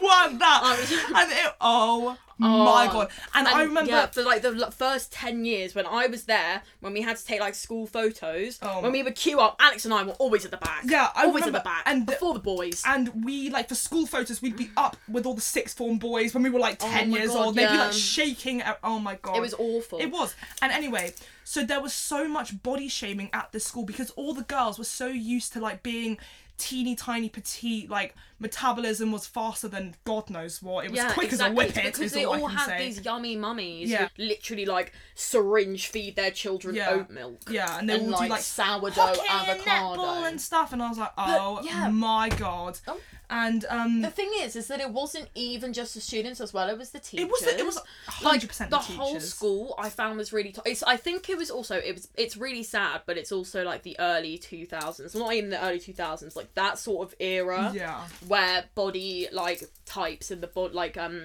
[0.02, 0.60] won that.
[0.64, 2.92] I and it, oh, my Oh.
[2.92, 3.08] god.
[3.34, 3.90] And, I remember.
[3.90, 7.24] yeah, for like the first 10 years when I was there, when we had to
[7.24, 8.80] take like school photos, Oh.
[8.80, 10.82] when we would queue up, Alex and I were always at the back.
[10.86, 11.82] Yeah, I always remember- at the back.
[11.86, 12.82] and before the boys.
[12.86, 16.34] and we like for school photos we'd be up with all the sixth form boys
[16.34, 18.98] when we were like 10 Oh years God, old they'd be like shaking at- oh
[18.98, 19.98] my god it was awful.
[20.00, 20.34] It was.
[20.62, 24.42] And anyway, so there was so much body shaming at the school because all the
[24.44, 26.18] girls were so used to like being
[26.58, 31.30] teeny tiny petite like metabolism was faster than god knows what it was yeah, quick
[31.32, 31.64] exactly.
[31.64, 32.86] as a It's whippet because they all, all had say.
[32.86, 34.08] these yummy mummies Yeah.
[34.16, 36.90] who literally like syringe feed their children Yeah.
[36.90, 37.42] oat milk.
[37.50, 40.24] yeah and they and all like, do like sourdough and avocado.
[40.24, 41.88] and stuff and I was like oh yeah.
[41.90, 42.98] my god Oh.
[43.28, 46.68] and um The thing is, is that it wasn't even just the students as well;
[46.68, 47.26] it was the teachers.
[47.26, 50.50] it was it was 100% like the, the whole school I found was really.
[50.52, 53.62] To- it's, I think it was also it was it's really sad, but it's also
[53.64, 57.14] like the early two thousands, not even the early two thousands, like that sort of
[57.20, 61.20] era yeah where body like types and the bod like um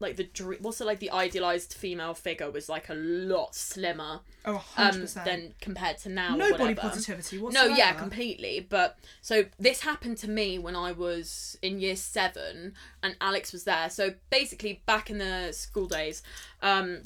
[0.00, 4.20] like the dre- what's it like the idealized female figure was like a lot slimmer
[4.46, 6.34] oh um 100% than compared to now.
[6.34, 8.66] no body positivity No, yeah, completely.
[8.68, 13.64] But so this happened to me when I was in year seven, and Alex was
[13.64, 13.90] there.
[13.90, 16.22] So basically, back in the school days,
[16.62, 17.02] um,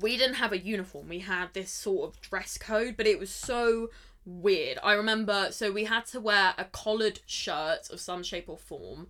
[0.00, 1.08] we didn't have a uniform.
[1.08, 3.90] We had this sort of dress code, but it was so
[4.26, 4.78] weird.
[4.82, 5.48] I remember.
[5.52, 9.06] So we had to wear a collared shirt of some shape or form.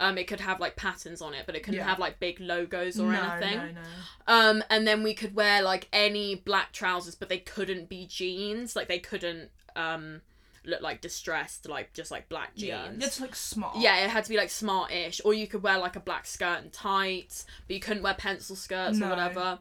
[0.00, 1.88] Um, it could have like patterns on it, but it couldn't Yeah.
[1.88, 3.56] have like big logos or no, anything.
[3.56, 3.80] no no
[4.28, 8.76] Um, and then we could wear like any black trousers, but they couldn't be jeans.
[8.76, 10.20] Like they couldn't um
[10.64, 12.68] look like distressed, like just like black jeans.
[13.00, 15.78] yeah it's like smart Yeah, it had to be like smart-ish, or you could wear
[15.78, 19.06] like a black skirt and tights, but you couldn't wear pencil skirts No.
[19.06, 19.58] or whatever.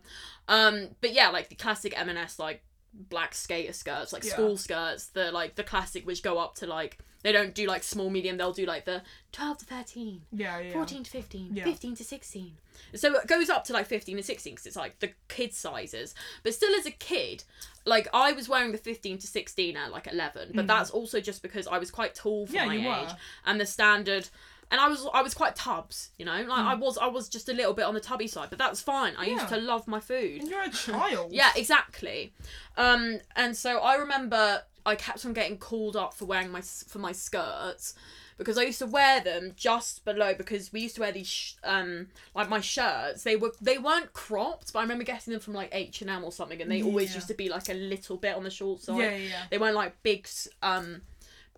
[0.50, 2.62] Um, but yeah, like the classic M&S like
[3.10, 4.34] black skater skirts, like Yeah.
[4.34, 7.84] school skirts, the like the classic which go up to like they don't do like
[7.84, 10.22] small medium, they'll do like the twelve to thirteen.
[10.32, 11.64] yeah yeah 14 to 15, Yeah.
[11.64, 12.58] 15 to 16.
[12.96, 16.14] So it goes up to like 15 to 16 because it's like the kid sizes.
[16.44, 17.44] But still, as a kid,
[17.86, 21.42] like I was wearing the 15 to 16 at like 11, but that's also just
[21.42, 22.66] because I was quite tall for Mm.
[22.68, 23.10] My age.
[23.10, 23.18] were.
[23.46, 24.30] And the standard.
[24.70, 27.48] And I was I was quite tubs, you know, like I was I was just
[27.48, 29.14] a little bit on the tubby side, but that's fine.
[29.18, 29.50] I used Mm.
[29.50, 30.42] To love my food.
[30.42, 32.34] And you're a child Yeah, exactly.
[32.76, 37.00] Um, and so I remember I kept on getting called up for wearing my for
[37.00, 37.94] my skirts
[38.38, 41.54] because I used to wear them just below because we used to wear these sh-
[41.64, 45.54] um like my shirts they were they weren't cropped but I remember getting them from
[45.56, 48.18] like H and M or something and they always used to be like a little
[48.18, 48.98] bit on the short side.
[49.00, 49.44] yeah yeah, yeah.
[49.50, 50.28] They weren't like big
[50.62, 51.02] um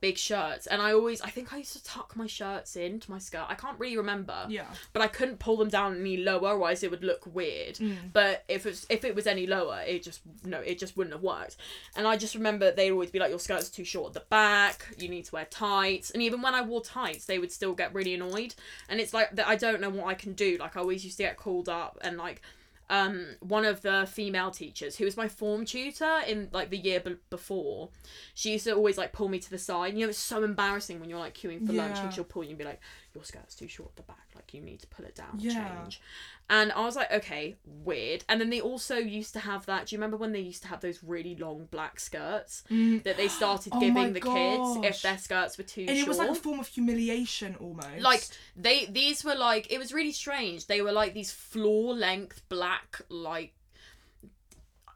[0.01, 3.19] big shirts and I always I think I used to tuck my shirts into my
[3.19, 3.45] skirt.
[3.47, 4.65] I can't really remember Yeah.
[4.93, 7.75] but I couldn't pull them down any lower, otherwise it would look weird.
[7.75, 8.11] Mm.
[8.13, 11.23] But if it's if it was any lower, it just no, it just wouldn't have
[11.23, 11.57] worked.
[11.95, 14.87] And I just remember they'd always be like, "Your skirt's too short at the back.
[14.97, 17.93] You need to wear tights." And even when I wore tights, they would still get
[17.93, 18.55] really annoyed.
[18.89, 20.57] And it's like that I don't know what I can do.
[20.59, 22.41] Like I always used to get called up and like.
[22.89, 26.99] Um, one of the female teachers who was my form tutor in like the year
[26.99, 27.89] be- before,
[28.33, 29.93] she used to always like pull me to the side.
[29.93, 32.49] You know, it's so embarrassing when you're like queuing for lunch and she'll pull you
[32.49, 32.79] and be like,
[33.13, 34.27] "Your skirt's too short at the back.
[34.35, 35.53] Like you need to pull it down, Yeah.
[35.53, 36.01] change."
[36.49, 39.87] And I was like, "Okay, weird." And then they also used to have that.
[39.87, 43.03] Do you remember when they used to have those really long black skirts mm.
[43.03, 45.89] that they started Oh giving the kids if their skirts were too short?
[45.89, 47.99] And it was like a form of humiliation almost.
[48.01, 52.41] like they these were like it was really strange they were like these floor length
[52.49, 53.53] black like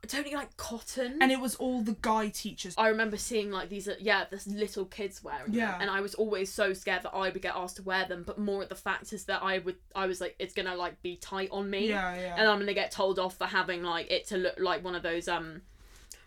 [0.08, 2.74] totally like cotton and it was all the guy teachers.
[2.78, 5.78] I remember seeing like these, uh, yeah, this little kids wearing them, Yeah.
[5.80, 8.24] and I was always so scared that I would get asked to wear them.
[8.26, 11.02] But more at the fact is that I would, I was like, it's gonna like
[11.02, 12.36] be tight on me, Yeah, yeah.
[12.38, 15.04] and I'm gonna get told off for having like it to look like one of
[15.04, 15.62] those um,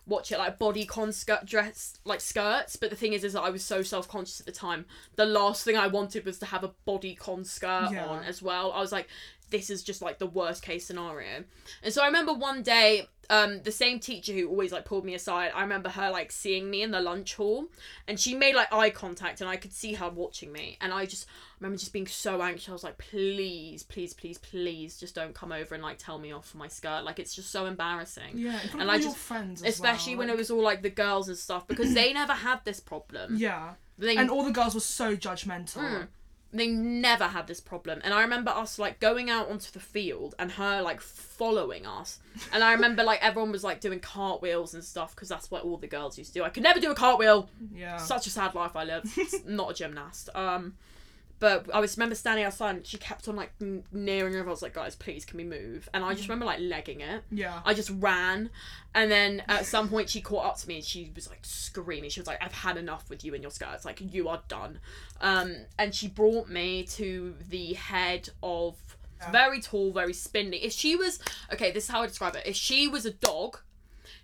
[0.08, 2.76] watch it like bodycon skirt dress like skirts.
[2.76, 4.86] But the thing is, is that I was so self conscious at the time.
[5.16, 8.06] The last thing I wanted was to have a bodycon skirt Yeah.
[8.06, 8.72] on as well.
[8.72, 9.08] I was like,
[9.50, 11.44] this is just like the worst case scenario.
[11.82, 15.14] And so I remember one day um the same teacher who always like pulled me
[15.14, 17.66] aside i remember her like seeing me in the lunch hall
[18.06, 21.04] and she made like eye contact and i could see her watching me and i
[21.06, 21.26] just
[21.60, 22.68] remember just being so anxious.
[22.68, 26.32] I was like please please please please just don't come over and like tell me
[26.32, 27.02] off for my skirt.
[27.04, 28.34] Like it's just so embarrassing.
[28.34, 31.36] Yeah, and I just- friends, especially well, when it was all like the girls and
[31.36, 33.36] stuff because they never had this problem.
[33.36, 35.78] Yeah, they, and all the girls were so judgmental.
[35.78, 36.08] Mm.
[36.52, 38.00] They never had this problem.
[38.04, 42.18] And i remember us like going out onto the field and her like following us.
[42.52, 45.76] And i remember like everyone was like doing cartwheels and stuff because that's what all
[45.76, 46.44] the girls used to do.
[46.44, 47.48] I could never do a cartwheel.
[47.74, 49.08] Yeah, such a sad life i lived
[49.46, 50.30] not a gymnast.
[50.34, 50.74] Um
[51.38, 54.40] but I was remember standing outside and she kept on like n- nearing her.
[54.40, 55.88] I was like, guys, please, can we move?
[55.92, 57.22] And I just remember like legging it.
[57.30, 57.60] yeah.
[57.64, 58.50] I just ran,
[58.94, 62.10] and then at some point she caught up to me and she was like screaming.
[62.10, 63.84] She was like, "I've had enough with you and your skirts.
[63.84, 64.78] Like you are done."
[65.20, 68.76] Um, and she brought me to the head of
[69.20, 69.30] Yeah.
[69.30, 70.64] very tall, very spindly.
[70.64, 71.18] If she was
[71.52, 72.42] okay, this is how I describe it.
[72.46, 73.58] If she was a dog,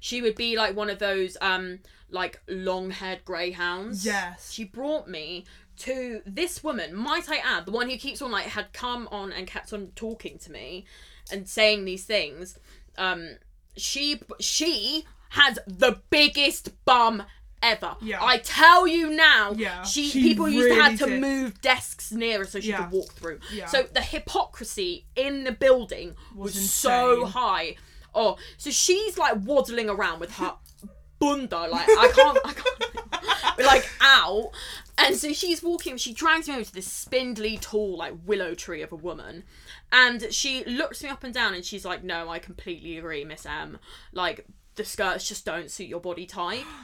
[0.01, 1.79] she would be like one of those um
[2.11, 4.05] like long-haired greyhounds.
[4.05, 4.53] Yes.
[4.53, 5.47] She brought me
[5.79, 9.33] to this woman, might I add, the one who keeps on like had come on
[9.33, 10.85] and kept on talking to me
[11.31, 12.59] and saying these things.
[12.99, 13.37] Um,
[13.77, 17.23] she she has the biggest bum
[17.63, 17.97] ever.
[18.03, 18.19] Yeah.
[18.23, 19.53] I tell you now.
[19.57, 21.21] Yeah, She, she people used to have to did.
[21.21, 22.83] move desks nearer so she Yeah.
[22.85, 23.39] could walk through.
[23.55, 23.67] Yeah.
[23.67, 27.77] So the hypocrisy in the building was, Was so high.
[28.15, 30.55] Oh, so she's like waddling around with her
[31.19, 34.51] bunda, like I can't, I can't, like out.
[34.99, 35.97] And so she's walking.
[35.97, 39.45] She drags me over to this spindly, tall, like willow tree of a woman,
[39.91, 43.47] and she looks me up and down, and she's like, "No, I completely agree, Miss
[43.47, 43.79] M.
[44.13, 46.65] Like the skirts just don't suit your body type."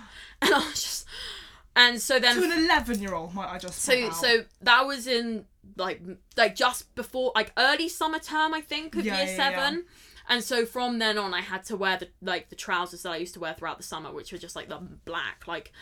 [0.41, 1.07] And I was just,
[1.75, 6.01] and so then to an eleven-year-old, might I just so so that was in like
[6.37, 9.85] like just before like early summer term I think of Yeah, year yeah, seven.
[10.29, 13.17] And so from then on, I had to wear the like the trousers that I
[13.17, 15.73] used to wear throughout the summer, which were just like the black like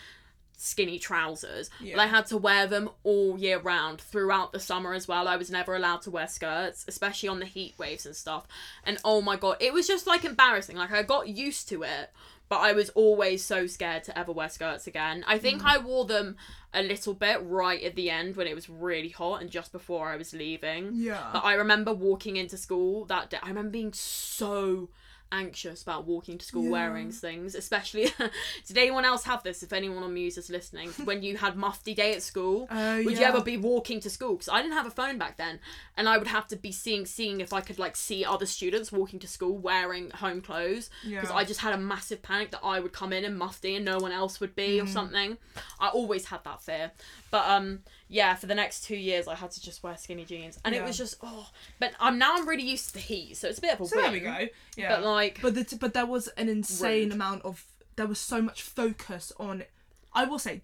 [0.56, 1.68] skinny trousers.
[1.78, 2.00] But Yeah.
[2.02, 5.28] I had to wear them all year round throughout the summer as well.
[5.28, 8.46] I was never allowed to wear skirts, especially on the heat waves and stuff.
[8.84, 10.76] And oh my god, it was just like embarrassing.
[10.76, 12.10] Like I got used to it,
[12.48, 15.24] but I was always so scared to ever wear skirts again.
[15.26, 15.66] I think Mm.
[15.66, 16.36] I wore them
[16.72, 20.08] a little bit right at the end when it was really hot and just before
[20.08, 20.90] I was leaving.
[20.94, 21.30] Yeah.
[21.32, 23.38] But I remember walking into school that day.
[23.42, 24.88] I remember being so
[25.32, 26.70] anxious about walking to school Yeah.
[26.70, 28.08] wearing things, especially.
[28.66, 29.62] did anyone else have this?
[29.62, 33.18] If anyone on Muse is listening, when you had Mufti Day at school, Oh, would
[33.18, 34.34] you ever be walking to school?
[34.34, 35.58] Because I didn't have a phone back then,
[35.96, 38.92] and I would have to be seeing seeing if I could like see other students
[38.92, 40.90] walking to school wearing home clothes.
[41.04, 41.36] Because Yeah.
[41.36, 43.98] I just had a massive panic that I would come in and Mufti and no
[43.98, 44.84] one else would be Mm.
[44.84, 45.38] or something.
[45.80, 46.92] I always had that fear.
[47.30, 50.58] But um, yeah, for the next two years, I had to just wear skinny jeans,
[50.64, 51.48] and it was just oh.
[51.80, 53.86] But I'm now I'm really used to the heat, so it's a bit of a
[53.86, 54.04] So win.
[54.04, 54.48] there we go.
[54.76, 54.96] Yeah.
[54.96, 57.12] But like, But the, but there was an insane Rude.
[57.14, 57.64] amount of
[57.96, 59.64] there was so much focus on
[60.12, 60.62] I will say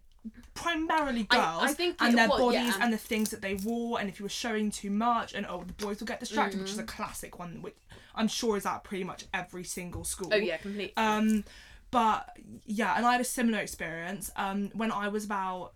[0.55, 2.85] primarily girls I think and their was- bodies yeah.
[2.85, 5.65] and the things that they wore and if you were showing too much and oh
[5.67, 6.83] the boys will get distracted which is Mm.
[6.83, 7.75] a classic one which
[8.15, 10.29] I'm sure is at pretty much every single school.
[10.33, 10.93] oh yeah, completely.
[10.99, 11.45] Um,
[11.91, 12.29] but
[12.67, 14.31] yeah, and I had a similar experience.
[14.37, 15.73] Um, when I was about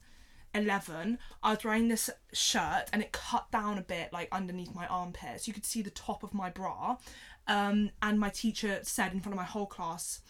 [0.54, 4.86] eleven, I was wearing this shirt and it cut down a bit, like underneath my
[4.86, 5.46] armpits.
[5.46, 6.96] You could see the top of my bra.
[7.48, 10.20] Um, and my teacher said in front of my whole class.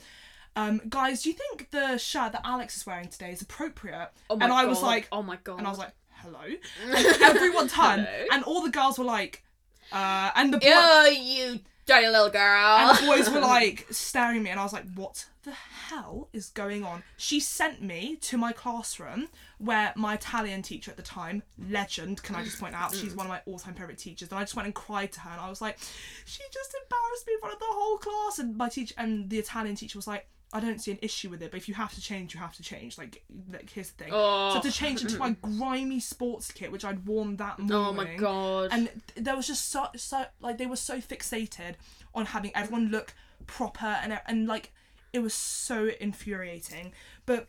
[0.55, 4.11] Um, guys, do you think the shirt that Alex is wearing today is appropriate?
[4.31, 4.69] oh and I god.
[4.69, 5.59] was like, oh my god.
[5.59, 6.41] and I was like, hello.
[6.85, 8.27] And everyone turned, Hello.
[8.33, 9.45] and all the girls were like,
[9.93, 12.79] uh, and the boy, oh, you dirty little girl.
[12.79, 16.29] and the boys were like staring at me, and I was like, "What the hell
[16.33, 21.03] is going on?" She sent me to my classroom where my Italian teacher at the
[21.03, 23.17] time, legend, can I just point out, she's mm.
[23.17, 25.41] one of my all-time favorite teachers, and I just went and cried to her, and
[25.41, 25.79] I was like,
[26.25, 29.39] "She just embarrassed me in front of the whole class," and my teacher and the
[29.39, 30.29] Italian teacher was like.
[30.53, 32.55] I don't see an issue with it, but if you have to change, you have
[32.55, 32.97] to change.
[32.97, 34.13] Like, like here's the thing.
[34.15, 34.55] Oh.
[34.55, 38.15] So to change into my grimy sports kit, which I'd worn that morning, oh my
[38.15, 38.69] god.
[38.73, 41.75] and th- there was just so so like they were so fixated
[42.15, 43.13] on having everyone look
[43.47, 44.73] proper and and like
[45.13, 46.93] it was so infuriating
[47.27, 47.49] but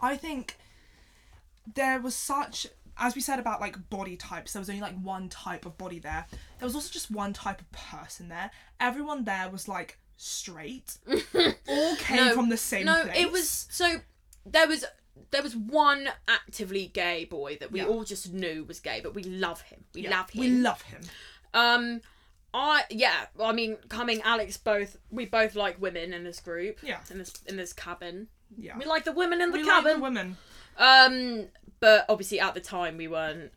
[0.00, 0.56] I think
[1.74, 2.66] there was such
[2.98, 5.98] as we said about like body types there was only like one type of body
[5.98, 6.26] there
[6.58, 10.96] there was also just one type of person there everyone there was like straight
[11.68, 13.96] all came No, from the same no, place it was so
[14.46, 14.84] there was
[15.30, 17.86] there was one actively gay boy that we Yeah.
[17.86, 19.84] all just knew was gay, but we love him.
[19.94, 20.40] We Yeah, love him.
[20.40, 21.00] we love him
[21.52, 22.00] um
[22.52, 26.78] I yeah, I mean coming Alex both we both like women in this group.
[26.82, 26.98] Yeah.
[27.10, 28.28] In this in this cabin.
[28.56, 29.96] yeah We like the women in the we like cabin.
[29.96, 30.36] the women
[30.78, 31.46] um
[31.80, 33.50] but obviously at the time we weren't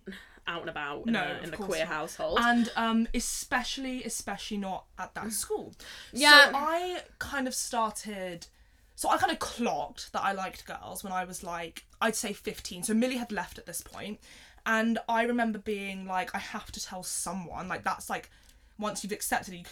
[0.48, 1.88] out and about in No, of in the queer not.
[1.94, 2.40] household.
[2.42, 5.74] and um especially especially not at that school
[6.14, 6.52] Yeah.
[6.52, 8.48] so i kind of started.
[8.96, 12.34] So I kind of clocked that I liked girls when I was like, I'd say
[12.34, 12.82] 15.
[12.82, 14.20] So Millie had left at this point,
[14.66, 17.68] and I remember being like, I have to tell someone.
[17.68, 18.32] Like that's like,
[18.80, 19.66] once you've accepted it, you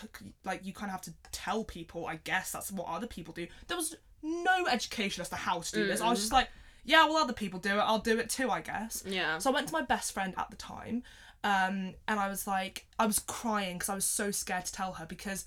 [0.43, 2.05] like you kind of have to tell people.
[2.05, 3.47] I guess that's what other people do.
[3.67, 6.01] There was no education as to how to do this.
[6.01, 6.49] I was just like,
[6.85, 7.79] yeah, well, other people do it.
[7.81, 9.03] I'll do it too, I guess.
[9.05, 9.37] Yeah.
[9.39, 11.03] So I went to my best friend at the time,
[11.43, 14.93] um, and I was like, I was crying because I was so scared to tell
[14.93, 15.45] her because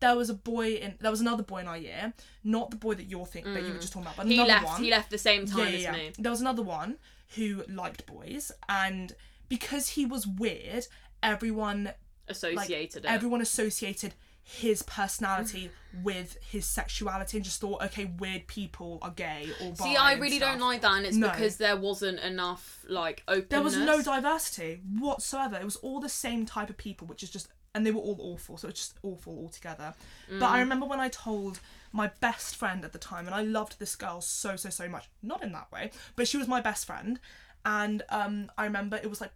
[0.00, 2.12] there was a boy in, there was another boy in our year,
[2.44, 4.48] not the boy that you're thinking that you were just talking about, but He another
[4.50, 4.64] left.
[4.66, 4.82] one.
[4.84, 6.12] He left the same time as yeah, me.
[6.18, 6.98] There was another one
[7.36, 9.14] who liked boys, and
[9.48, 10.86] because he was weird,
[11.22, 11.96] everyone like
[12.28, 13.08] Associated it.
[13.08, 14.12] everyone associated
[14.48, 15.70] his personality
[16.04, 19.84] with his sexuality and just thought, okay, weird people are gay or bi.
[19.84, 21.28] See, I really don't like that, and it's No.
[21.30, 23.48] because there wasn't enough like openness.
[23.48, 25.56] There was no diversity whatsoever.
[25.56, 28.18] It was all the same type of people, which is just, and they were all
[28.20, 28.56] awful.
[28.56, 29.94] So it's just awful altogether.
[30.28, 30.50] But Mm.
[30.50, 31.58] I remember when I told
[31.90, 35.10] my best friend at the time, and I loved this girl so so so much.
[35.22, 37.18] Not in that way, but she was my best friend,
[37.64, 39.32] and um, I remember it was like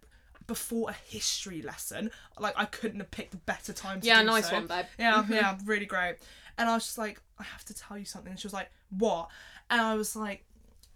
[0.51, 2.11] before a history lesson.
[2.39, 4.55] Like I couldn't have picked a better time to Yeah, do nice so.
[4.55, 4.85] one, babe.
[4.99, 5.33] Yeah, mm-hmm.
[5.33, 6.17] yeah, really great.
[6.57, 8.31] And I was just like, I have to tell you something.
[8.31, 9.29] And she was like, what?
[9.69, 10.43] And I was like,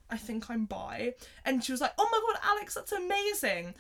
[0.09, 1.13] I think I'm bi.
[1.45, 3.73] And she was like, oh my god, Alex, that's amazing.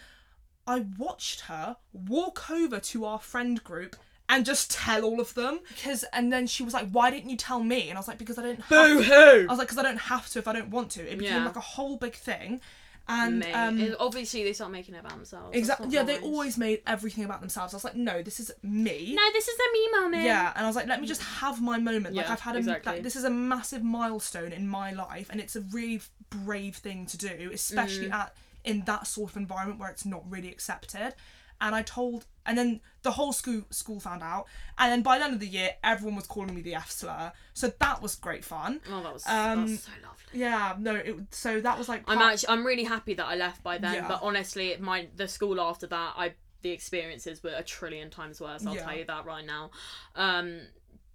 [0.65, 3.95] I watched her walk over to our friend group
[4.27, 7.37] and just tell all of them because and then she was like why didn't you
[7.37, 9.03] tell me and i was like because i don't have to.
[9.03, 9.41] hoo!
[9.41, 11.37] i was like because i don't have to if i don't want to it became
[11.41, 11.45] Yeah.
[11.45, 12.59] like a whole big thing
[13.07, 15.55] and um obviously they start making it about themselves.
[15.55, 16.23] Exactly yeah they nice.
[16.23, 19.57] always made everything about themselves i was like no this is me No, this is
[19.57, 20.23] the me moment.
[20.23, 22.15] yeah, and I was like, let me just have my moment.
[22.15, 22.93] like Yeah, I've had a exactly.
[22.93, 27.05] like, this is a massive milestone in my life, and it's a really brave thing
[27.07, 28.13] to do, especially Mm.
[28.13, 31.13] at in that sort of environment where it's not really accepted.
[31.61, 34.45] And I told, and then the whole school school found out,
[34.77, 37.31] and then by the end of the year, everyone was calling me the F slur.
[37.53, 38.81] So that was great fun.
[38.91, 40.39] Oh, that was Um, that's so lovely.
[40.39, 42.03] Yeah, no, it so that was like.
[42.07, 43.93] I'm actually I'm really happy that I left by then.
[43.95, 44.07] Yeah.
[44.07, 48.65] But honestly, my the school after that, I the experiences were a trillion times worse.
[48.65, 48.83] I'll Yeah.
[48.85, 49.71] tell you that right now.
[50.15, 50.61] Um,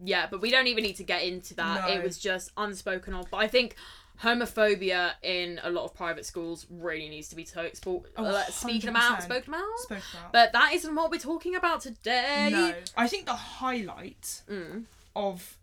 [0.03, 1.89] yeah, but we don't even need to get into that.
[1.89, 1.95] No.
[1.95, 3.31] It was just unspoken of.
[3.31, 3.77] But I think
[4.23, 7.71] homophobia in a lot of private schools really needs to be to-
[8.17, 9.79] Oh, uh, speaken about, spoken about.
[9.81, 10.33] spoke about.
[10.33, 12.49] But that isn't what we're talking about today.
[12.53, 14.85] No, I think the highlight Mm.
[15.17, 15.57] of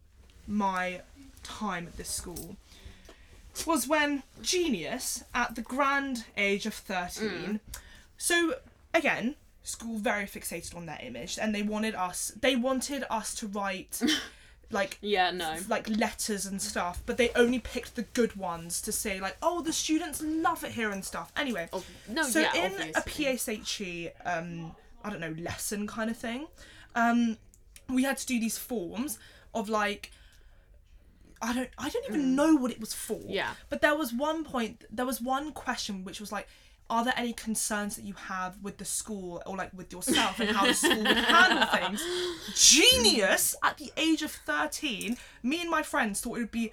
[0.48, 1.02] my
[1.44, 2.58] time at this school
[3.66, 7.60] was when Genius, at the grand age of 13,
[8.18, 8.56] so
[8.94, 13.48] again, school very fixated on their image, and they wanted us, they wanted us to
[13.48, 14.02] write
[14.72, 15.56] like Yeah, no.
[15.70, 19.62] like letters and stuff, but they only picked the good ones to say like, oh,
[19.62, 21.32] the students love it here and stuff.
[21.38, 22.92] Anyway, Oh, no, so yeah, in obviously.
[22.96, 26.48] a PSHE, um, I don't know, lesson kind of thing,
[26.96, 27.38] um,
[27.90, 29.18] we had to do these forms
[29.54, 30.12] of like.
[31.40, 33.14] I don't I don't even know what it was for.
[33.20, 33.26] Mm.
[33.30, 33.52] Yeah.
[33.70, 36.48] But there was one point there was one question which was like
[36.90, 40.56] are there any concerns that you have with the school or like with yourself and
[40.56, 42.04] how the school would handle things?
[42.56, 43.56] Genius!
[43.64, 46.72] At the age of 13, me and my friends thought it would be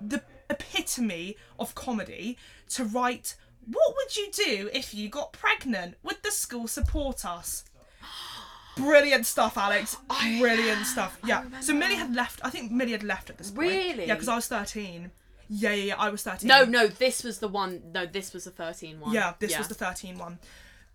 [0.00, 2.36] the epitome of comedy
[2.68, 3.36] to write
[3.66, 7.64] what would you do if you got pregnant would the school support us?
[8.76, 9.96] Brilliant stuff alex.
[10.38, 11.18] Brilliant stuff.
[11.24, 11.44] Yeah.
[11.60, 13.68] So millie had left i think millie had left at this point.
[13.68, 14.06] Really?
[14.06, 15.10] yeah because i was 13
[15.52, 17.82] yeah yeah yeah i was 13 No, no, this was the one.
[17.92, 19.12] No, this was the 13 one.
[19.12, 20.38] yeah this was the 13 one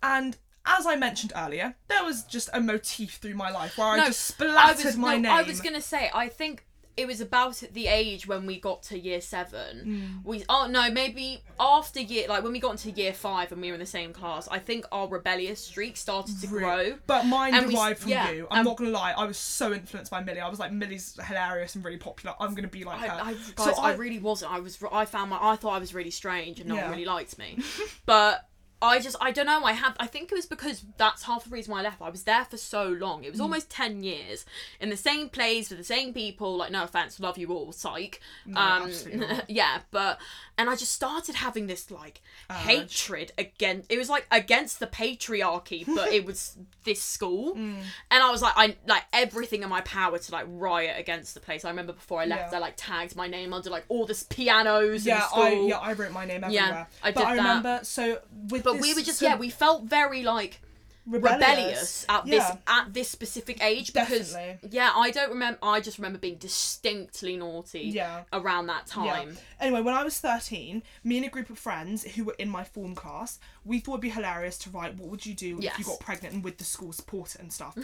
[0.02, 3.96] and as i mentioned earlier there was just a motif through my life where i
[3.98, 6.64] No, just splattered was, my no, name I was gonna say, I think
[6.96, 10.20] it was about at the age when we got to year seven.
[10.22, 10.28] Hmm.
[10.28, 13.68] We oh no, maybe after year like when we got into year five and we
[13.68, 14.48] were in the same class.
[14.48, 16.94] I think our rebellious streak started to grow.
[17.06, 18.46] But mine And we- derived from yeah, you.
[18.50, 19.12] I'm um, not gonna lie.
[19.12, 20.40] I was so influenced by Millie.
[20.40, 22.34] I was like, Millie's hilarious and really popular.
[22.40, 23.20] I'm gonna be like I, her.
[23.24, 24.52] I, so guys, I, really wasn't.
[24.52, 24.78] I was.
[24.90, 25.38] I found my.
[25.40, 26.82] I thought I was really strange, and no Yeah.
[26.82, 27.58] one really liked me.
[28.06, 28.48] but
[28.82, 29.16] I just.
[29.20, 29.64] I don't know.
[29.64, 29.94] I had.
[29.98, 32.02] I think it was because that's half the reason why I left.
[32.02, 33.22] I was there for so long.
[33.22, 33.26] Mm.
[33.26, 34.44] It was almost ten years
[34.80, 36.56] in the same place with the same people.
[36.56, 38.20] Like, no offense, love you all, psych.
[38.44, 38.92] No, um,
[39.48, 40.18] yeah, but
[40.58, 43.90] and I just started having this like hatred against.
[43.90, 47.76] It was like against the patriarchy, but it was this school, Mm.
[48.10, 51.40] and I was like, I like everything in my power to like riot against the
[51.40, 51.64] place.
[51.64, 52.58] I remember before I left, Yeah.
[52.58, 55.06] I like tagged my name under like all the pianos.
[55.06, 55.26] in yeah.
[55.34, 56.88] I yeah I wrote my name Yeah, everywhere.
[57.02, 57.42] I but did I that.
[57.42, 58.18] remember so
[58.50, 60.60] with But we were just yeah, we felt very like
[61.06, 62.38] rebellious, at Yeah.
[62.50, 64.70] this at this specific age because Definitely.
[64.70, 65.58] yeah, I don't remember.
[65.62, 67.82] I just remember being distinctly naughty.
[67.82, 68.24] Yeah.
[68.32, 69.12] around that Yeah.
[69.12, 69.38] time.
[69.60, 72.64] Anyway, when I was 13, me and a group of friends who were in my
[72.64, 75.84] form class, we thought it'd be hilarious to write what would you do if you
[75.84, 77.76] got pregnant and with the school support and stuff.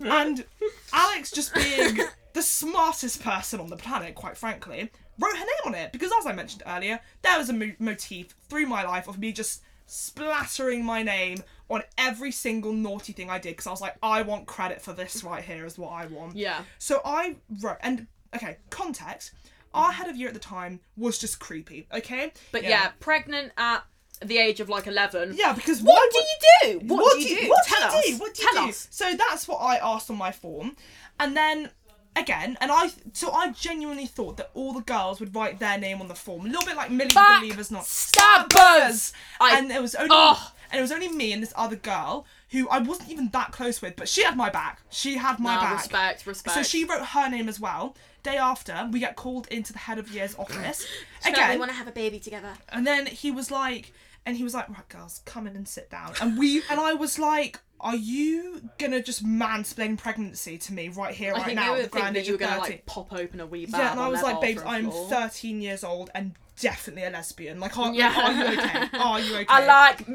[0.00, 0.44] and
[0.92, 1.98] Alex just being
[2.34, 6.26] the smartest person on the planet, quite frankly, wrote her name on it because, as
[6.26, 10.84] I mentioned earlier, there was a mo- motif through my life of me just splattering
[10.84, 11.38] my name
[11.70, 14.92] on every single naughty thing I did because I was like, I want credit for
[14.92, 16.36] this right here is what I want.
[16.36, 16.62] Yeah.
[16.78, 19.32] So I wrote, and okay, context.
[19.72, 21.88] Our head of year at the time was just creepy.
[21.92, 22.32] Okay.
[22.52, 22.92] But yeah.
[23.00, 23.82] pregnant at
[24.24, 25.34] the age of like 11.
[25.36, 26.94] Yeah, because What why do would- you do?
[26.94, 27.48] What, do you do?
[27.48, 28.06] What Tell do you us.
[28.06, 28.16] do?
[28.18, 28.68] What do Tell you do?
[28.68, 28.88] us.
[28.92, 30.76] So that's what I asked on my form,
[31.18, 31.70] and then
[32.16, 36.00] again, and I so I genuinely thought that all the girls would write their name
[36.00, 39.12] on the form, a little bit like Millie Back Believers not stabbers!
[39.40, 40.38] I- and it was only Ugh.
[40.70, 43.82] and it was only me and this other girl who I wasn't even that close
[43.82, 44.80] with, but she had my back.
[44.90, 45.78] She had my Nah, back.
[45.78, 46.54] respect, respect.
[46.56, 47.96] So she wrote her name as well.
[48.22, 50.86] Day after, we get called into the head of year's office
[51.26, 52.52] Again, we want to have a baby together.
[52.70, 53.92] And then he was like,
[54.24, 56.14] and he was like, right, girls, come in and sit down.
[56.20, 61.14] And we, and I was like, are you gonna just mansplain pregnancy to me right
[61.14, 62.60] here, right now, you at would the think grand that age you were of gonna
[62.62, 62.72] 30?
[62.72, 63.80] like pop open a wee bag.
[63.80, 67.60] yeah, and I was like, babes, bathroom I'm 13 years old and definitely a lesbian.
[67.60, 68.14] Like, are, Yeah.
[68.16, 68.88] are you okay?
[68.98, 69.46] Are you okay?
[69.48, 70.08] I like.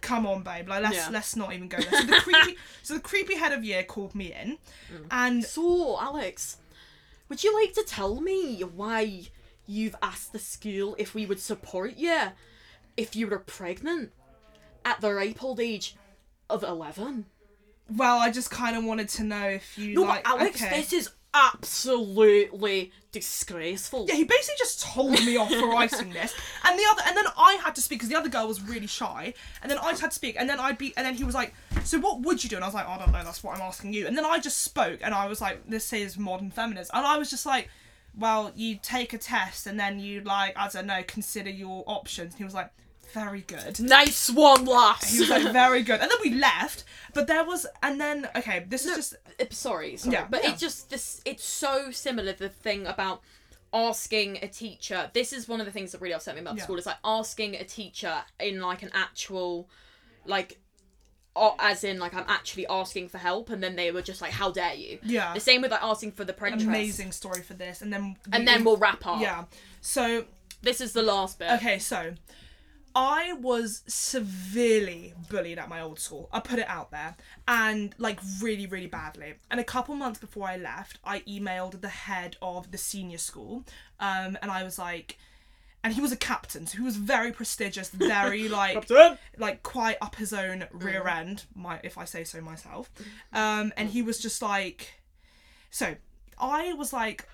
[0.00, 0.68] come on, babe.
[0.68, 1.08] Like, let's Yeah.
[1.10, 1.90] let's not even go there.
[2.00, 4.58] So the creepy, so the creepy head of year called me in,
[4.92, 5.06] Mm.
[5.10, 6.56] and So, Alex,
[7.28, 9.28] would you like to tell me why
[9.66, 12.32] you've asked the school if we would support you
[12.96, 14.10] if you were pregnant
[14.84, 15.96] at the ripe old age
[16.54, 17.26] of 11?
[17.96, 20.24] well, I just kind of wanted to know if you No, like.
[20.24, 20.80] but Alex, okay.
[20.80, 24.06] this is absolutely disgraceful.
[24.08, 26.34] Yeah, he basically just told me off for writing this,
[26.64, 28.86] and the other, and then I had to speak because the other girl was really
[28.86, 31.24] shy, and then I just had to speak, and then I'd be, and then he
[31.24, 31.52] was like,
[31.84, 33.24] "So what would you do?" And I was like, "I don't know.
[33.24, 35.92] That's what I'm asking you." And then I just spoke, and I was like, "This
[35.92, 37.68] is modern feminism," and I was just like,
[38.16, 42.32] "Well, you take a test, and then you like, I don't know, consider your options."
[42.34, 42.70] And he was like,
[43.12, 45.12] "Very good." Nice one, lass.
[45.12, 48.64] He was like, "Very good," and then we left, but there was, and then okay,
[48.68, 50.52] this is just Uh, sorry, sorry, Yeah, but yeah.
[50.52, 53.20] it just this it's so similar the thing about
[53.72, 55.10] asking a teacher.
[55.12, 56.62] This is one of the things that really upset me about Yeah.
[56.64, 59.68] school is like asking a teacher in like an actual
[60.24, 60.60] like
[61.58, 64.52] as in like I'm actually asking for help and then they were just like how
[64.52, 65.00] dare you.
[65.02, 66.62] yeah, The same with like asking for the Pinterest.
[66.68, 69.20] amazing story for this, and then And then we'll wrap up.
[69.20, 69.44] yeah.
[69.80, 70.26] So
[70.62, 71.50] This is the last bit.
[71.54, 72.14] Okay, so
[72.94, 76.28] I was severely bullied at my old school.
[76.32, 77.16] I put it out there,
[77.48, 79.34] and like really, really badly.
[79.50, 83.64] And a couple months before I left, I emailed the head of the senior school,
[83.98, 85.18] um, and I was like,
[85.82, 88.88] and he was a captain, so he was very prestigious, very like
[89.36, 92.90] like quite up his own rear end, my if I say so myself.
[93.32, 95.00] Um, and he was just like,
[95.70, 95.96] so
[96.38, 97.28] I was like,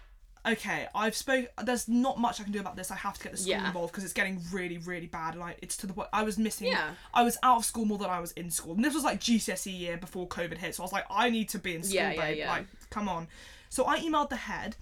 [0.46, 1.46] okay, I've spoke.
[1.62, 2.90] There's not much I can do about this.
[2.90, 3.66] I have to get the school Yeah.
[3.66, 6.38] involved because it's getting really, really bad, and I, it's to the point I was
[6.38, 6.68] missing.
[6.68, 6.90] Yeah.
[7.12, 9.20] I was out of school more than I was in school, and this was like
[9.20, 10.74] GCSE year before COVID hit.
[10.74, 12.38] So I was like, I need to be in school, yeah, babe.
[12.38, 12.50] yeah.
[12.50, 13.28] Like, come on.
[13.68, 14.76] So I emailed the head,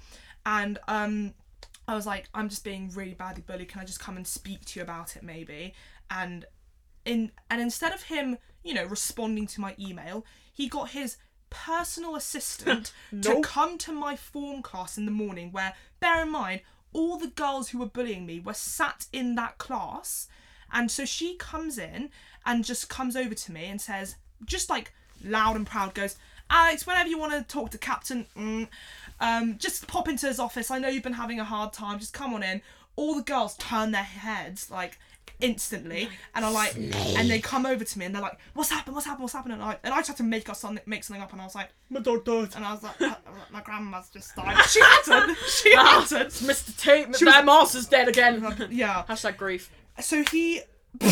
[0.46, 1.34] and um,
[1.86, 3.68] I was like, I'm just being really badly bullied.
[3.68, 5.74] Can I just come and speak to you about it, maybe?
[6.10, 6.44] And
[7.04, 11.16] in and instead of him, you know, responding to my email, he got his
[11.50, 12.92] personal assistant
[13.22, 16.60] to come to my form class in the morning where bear in mind
[16.92, 20.28] all the girls who were bullying me were sat in that class.
[20.72, 22.10] And so she comes in
[22.46, 24.92] and just comes over to me and says just like
[25.24, 26.14] loud and proud goes
[26.48, 28.68] alex whenever you want to talk to captain mm,
[29.20, 30.70] um, just pop into his office.
[30.70, 31.98] I know you've been having a hard time.
[31.98, 32.62] Just come on in.
[32.96, 34.98] All the girls turn their heads like
[35.40, 38.94] instantly and are like and they come over to me and they're like what's happened
[38.94, 41.04] what's happened what's happened and I, and I just had to make up something make
[41.04, 42.56] something up and I was like My dog died.
[42.56, 43.14] and I was like, "Uh,
[43.52, 44.56] my grandma's just died.
[44.68, 45.36] She hadn't.
[45.48, 46.00] She Ah.
[46.08, 46.30] hadn't.
[46.32, 46.76] Mr.
[46.76, 48.42] Tate, She was- their master's dead again.
[48.70, 49.04] Yeah.
[49.08, 49.70] Hashtag grief.
[50.00, 50.60] So he.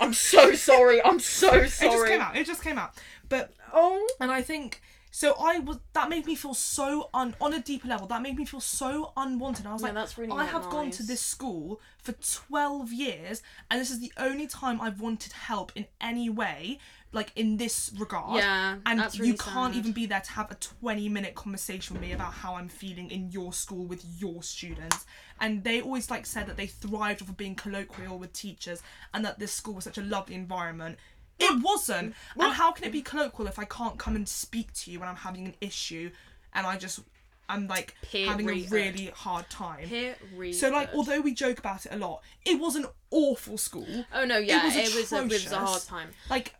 [0.00, 1.02] I'm so sorry.
[1.02, 1.66] I'm so sorry.
[1.66, 2.36] It just came out.
[2.36, 2.92] It just came out.
[3.28, 4.06] But Oh.
[4.20, 4.80] and I think
[5.18, 5.34] so.
[5.38, 8.06] I was that made me feel so un on a deeper level.
[8.06, 9.66] That made me feel so unwanted.
[9.66, 13.42] I was Yeah, like, that's really I have gone to this school for twelve years,
[13.70, 16.78] and this is the only time I've wanted help in any way.
[17.10, 19.78] Like in this regard, Yeah, and that's you can't sad.
[19.78, 23.30] even be there to have a twenty-minute conversation with me about how I'm feeling in
[23.32, 25.06] your school with your students.
[25.40, 28.82] And they always like said that they thrived off of being colloquial with teachers,
[29.14, 30.98] and that this school was such a lovely environment.
[31.38, 32.14] It wasn't.
[32.36, 35.08] And how can it be colloquial if I can't come and speak to you when
[35.08, 36.10] I'm having an issue
[36.54, 37.00] and I just
[37.48, 39.88] I'm like having a really hard time.
[39.88, 40.54] Period.
[40.54, 44.04] So like although we joke about it a lot, it was an awful school.
[44.14, 46.10] Oh no, yeah, was it was, a, it was a hard time.
[46.28, 46.54] Like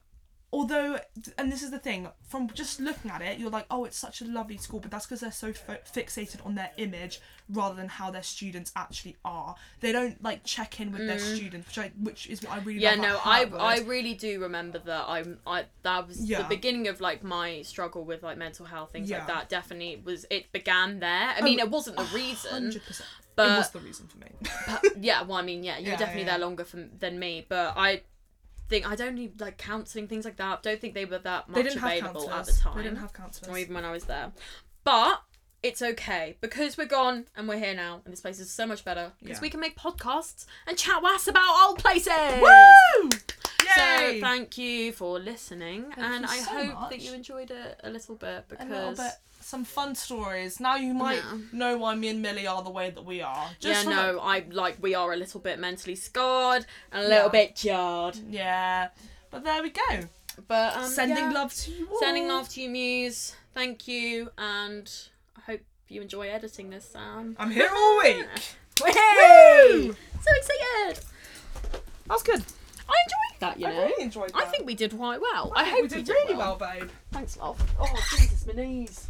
[0.51, 0.99] although
[1.37, 4.23] and this is the thing from just looking at it you're like oh it's such
[4.23, 7.21] a lovely school but that's because they're so fo- fixated on their image
[7.51, 11.67] rather than how their students actually are they don't like check in with their students
[11.69, 12.83] which I which is what I really Mm.
[12.83, 16.43] yeah no i i really do remember that i'm i that was Yeah.
[16.43, 19.19] the beginning of like my struggle with like mental health things Yeah.
[19.19, 23.03] like that definitely was it began there i mean Oh, it wasn't the reason 100%
[23.37, 24.29] but- it was the reason for me
[24.67, 26.31] but- yeah well i mean yeah you were Yeah, definitely yeah.
[26.31, 28.01] there longer for, than me but i
[28.69, 31.57] think i don't need like counseling things like that don't think they were that much
[31.57, 33.91] they didn't have available at the time they didn't have counselors or even when I
[33.93, 34.33] was there.
[34.85, 35.23] But
[35.63, 38.85] it's okay because we're gone and we're here now, and this place is so much
[38.85, 39.43] better because Yeah.
[39.43, 42.13] we can make podcasts and chat was about old places.
[42.41, 43.11] Woo!
[43.75, 46.91] So thank you for listening, Thank and I so hope much.
[46.91, 49.13] that you enjoyed it a little bit a because little bit
[49.49, 50.61] some fun stories.
[50.61, 51.39] Now you might Yeah.
[51.53, 53.47] know why me and Millie are the way that we are.
[53.61, 57.09] yeah, Just from, no, I like we are a little bit mentally scarred and a
[57.09, 57.29] little Yeah.
[57.47, 58.89] bit jarred, Yeah.
[59.31, 60.09] But there we go.
[60.47, 61.33] but um, Sending yeah.
[61.33, 61.99] love to you all.
[61.99, 63.35] Sending love to you, Muse.
[63.55, 64.89] Thank you, and
[65.37, 67.35] I hope you enjoy editing this, Sam.
[67.41, 68.27] I'm here all week.
[68.81, 69.97] Woo!
[70.23, 71.05] So excited!
[72.07, 72.43] That's good.
[72.89, 73.85] I enjoyed that, you I know.
[73.85, 74.37] really enjoyed that.
[74.37, 75.53] I think we did quite well.
[75.57, 76.89] I I, hope we did really well, babe.
[77.13, 77.61] Thanks, love.
[77.81, 77.87] Oh,
[78.17, 79.09] Jesus, my knees.